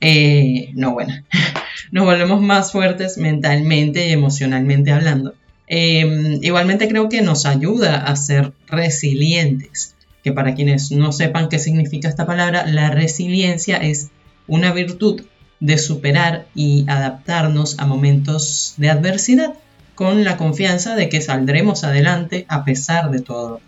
Eh, 0.00 0.70
no, 0.74 0.92
bueno, 0.92 1.12
nos 1.90 2.04
volvemos 2.04 2.40
más 2.40 2.72
fuertes 2.72 3.18
mentalmente 3.18 4.08
y 4.08 4.12
emocionalmente 4.12 4.92
hablando. 4.92 5.34
Em, 5.66 6.42
igualmente 6.42 6.88
creo 6.88 7.08
que 7.08 7.22
nos 7.22 7.44
ayuda 7.44 7.96
a 7.96 8.16
ser 8.16 8.52
resilientes, 8.66 9.94
que 10.22 10.32
para 10.32 10.54
quienes 10.54 10.90
no 10.90 11.12
sepan 11.12 11.48
qué 11.48 11.58
significa 11.58 12.08
esta 12.08 12.26
palabra, 12.26 12.66
la 12.66 12.90
resiliencia 12.90 13.76
es 13.76 14.10
una 14.46 14.72
virtud 14.72 15.22
de 15.60 15.78
superar 15.78 16.46
y 16.54 16.84
adaptarnos 16.88 17.78
a 17.78 17.86
momentos 17.86 18.74
de 18.76 18.90
adversidad 18.90 19.54
con 19.94 20.24
la 20.24 20.36
confianza 20.36 20.94
de 20.94 21.08
que 21.08 21.20
saldremos 21.20 21.84
adelante 21.84 22.46
a 22.48 22.64
pesar 22.64 23.10
de 23.10 23.20
todo. 23.20 23.60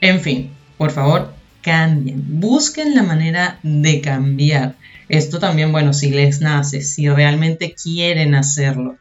En 0.00 0.20
fin, 0.20 0.50
por 0.76 0.90
favor, 0.90 1.32
cambien, 1.62 2.40
busquen 2.40 2.94
la 2.94 3.02
manera 3.02 3.58
de 3.62 4.00
cambiar. 4.00 4.74
Esto 5.08 5.38
también, 5.38 5.72
bueno, 5.72 5.92
si 5.92 6.10
les 6.10 6.40
nace, 6.40 6.82
si 6.82 7.08
realmente 7.08 7.74
quieren 7.74 8.34
hacerlo. 8.34 8.96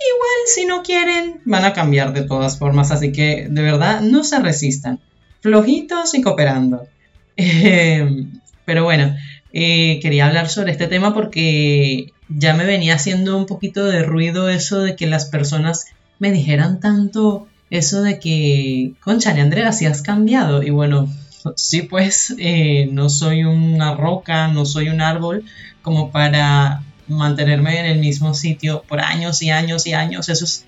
Igual 0.00 0.38
si 0.46 0.64
no 0.64 0.82
quieren, 0.82 1.40
van 1.44 1.64
a 1.64 1.72
cambiar 1.72 2.12
de 2.12 2.22
todas 2.22 2.58
formas, 2.58 2.90
así 2.90 3.12
que 3.12 3.46
de 3.50 3.62
verdad 3.62 4.00
no 4.00 4.24
se 4.24 4.38
resistan. 4.38 5.00
Flojitos 5.40 6.14
y 6.14 6.22
cooperando. 6.22 6.86
Em, 7.40 8.32
pero 8.64 8.82
bueno, 8.82 9.14
eh, 9.52 10.00
quería 10.02 10.26
hablar 10.26 10.48
sobre 10.48 10.72
este 10.72 10.88
tema 10.88 11.14
porque 11.14 12.12
ya 12.28 12.52
me 12.54 12.64
venía 12.64 12.94
haciendo 12.94 13.36
un 13.36 13.46
poquito 13.46 13.84
de 13.84 14.02
ruido 14.02 14.48
eso 14.48 14.80
de 14.80 14.96
que 14.96 15.06
las 15.06 15.26
personas 15.26 15.86
me 16.18 16.32
dijeran 16.32 16.80
tanto 16.80 17.46
eso 17.70 18.02
de 18.02 18.18
que, 18.18 18.92
concha, 19.00 19.30
Andrea, 19.30 19.72
si 19.72 19.86
has 19.86 20.02
cambiado. 20.02 20.62
Y 20.62 20.70
bueno, 20.70 21.08
sí, 21.56 21.82
pues 21.82 22.34
eh, 22.38 22.88
no 22.90 23.08
soy 23.08 23.44
una 23.44 23.94
roca, 23.94 24.48
no 24.48 24.64
soy 24.66 24.88
un 24.88 25.00
árbol 25.00 25.44
como 25.82 26.10
para 26.10 26.82
mantenerme 27.06 27.80
en 27.80 27.86
el 27.86 27.98
mismo 27.98 28.34
sitio 28.34 28.82
por 28.86 29.00
años 29.00 29.42
y 29.42 29.50
años 29.50 29.86
y 29.86 29.94
años. 29.94 30.28
Eso 30.28 30.44
es 30.44 30.64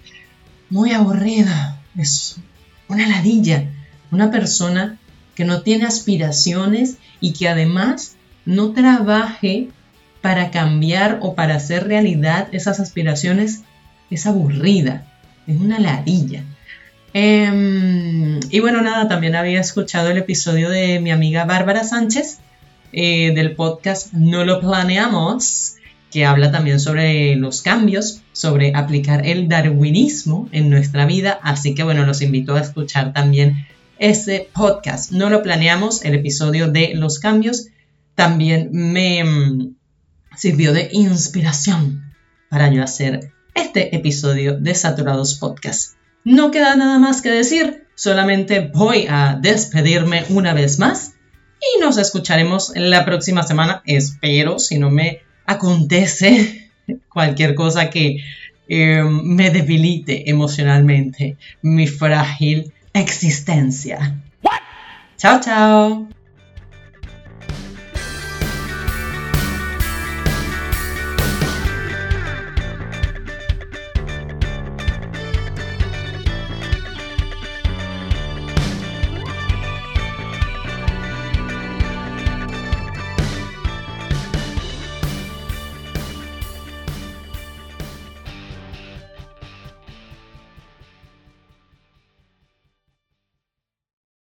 muy 0.70 0.92
aburrido. 0.92 1.52
Es 1.96 2.36
una 2.88 3.06
ladilla. 3.06 3.68
Una 4.10 4.30
persona 4.30 4.98
que 5.34 5.44
no 5.44 5.62
tiene 5.62 5.86
aspiraciones 5.86 6.96
y 7.20 7.32
que 7.32 7.48
además 7.48 8.16
no 8.44 8.72
trabaje 8.72 9.68
para 10.20 10.50
cambiar 10.50 11.18
o 11.22 11.34
para 11.34 11.56
hacer 11.56 11.86
realidad 11.86 12.48
esas 12.52 12.80
aspiraciones 12.80 13.62
es 14.10 14.26
aburrida. 14.26 15.06
Es 15.46 15.60
una 15.60 15.78
ladilla. 15.78 16.44
Em, 17.12 18.38
y 18.50 18.60
bueno, 18.60 18.82
nada, 18.82 19.08
también 19.08 19.34
había 19.34 19.60
escuchado 19.60 20.10
el 20.10 20.18
episodio 20.18 20.70
de 20.70 21.00
mi 21.00 21.10
amiga 21.10 21.44
Bárbara 21.44 21.82
Sánchez 21.82 22.38
eh, 22.92 23.32
del 23.34 23.54
podcast 23.54 24.12
No 24.12 24.44
lo 24.44 24.60
planeamos, 24.60 25.74
que 26.10 26.24
habla 26.24 26.50
también 26.50 26.80
sobre 26.80 27.36
los 27.36 27.62
cambios, 27.62 28.22
sobre 28.32 28.72
aplicar 28.74 29.26
el 29.26 29.48
darwinismo 29.48 30.48
en 30.52 30.70
nuestra 30.70 31.06
vida. 31.06 31.38
Así 31.42 31.74
que 31.74 31.82
bueno, 31.82 32.06
los 32.06 32.22
invito 32.22 32.54
a 32.54 32.60
escuchar 32.60 33.12
también 33.12 33.66
ese 33.98 34.48
podcast. 34.52 35.12
No 35.12 35.30
lo 35.30 35.42
planeamos, 35.42 36.04
el 36.04 36.14
episodio 36.14 36.70
de 36.70 36.94
los 36.94 37.18
cambios 37.18 37.68
también 38.14 38.70
me 38.72 39.22
mm, 39.24 39.76
sirvió 40.36 40.72
de 40.72 40.88
inspiración 40.92 42.12
para 42.48 42.72
yo 42.72 42.82
hacer 42.82 43.32
este 43.54 43.94
episodio 43.94 44.58
de 44.58 44.74
Saturados 44.74 45.36
Podcast. 45.36 45.99
No 46.24 46.50
queda 46.50 46.76
nada 46.76 46.98
más 46.98 47.22
que 47.22 47.30
decir, 47.30 47.86
solamente 47.94 48.60
voy 48.60 49.06
a 49.08 49.38
despedirme 49.40 50.24
una 50.28 50.54
vez 50.54 50.78
más 50.78 51.14
y 51.60 51.80
nos 51.80 51.98
escucharemos 51.98 52.72
la 52.74 53.04
próxima 53.04 53.42
semana, 53.42 53.82
espero, 53.86 54.58
si 54.58 54.78
no 54.78 54.90
me 54.90 55.20
acontece 55.46 56.70
cualquier 57.08 57.54
cosa 57.54 57.90
que 57.90 58.18
eh, 58.68 59.02
me 59.02 59.50
debilite 59.50 60.30
emocionalmente 60.30 61.36
mi 61.62 61.86
frágil 61.86 62.72
existencia. 62.92 64.16
Chao, 65.16 65.40
chao. 65.40 66.19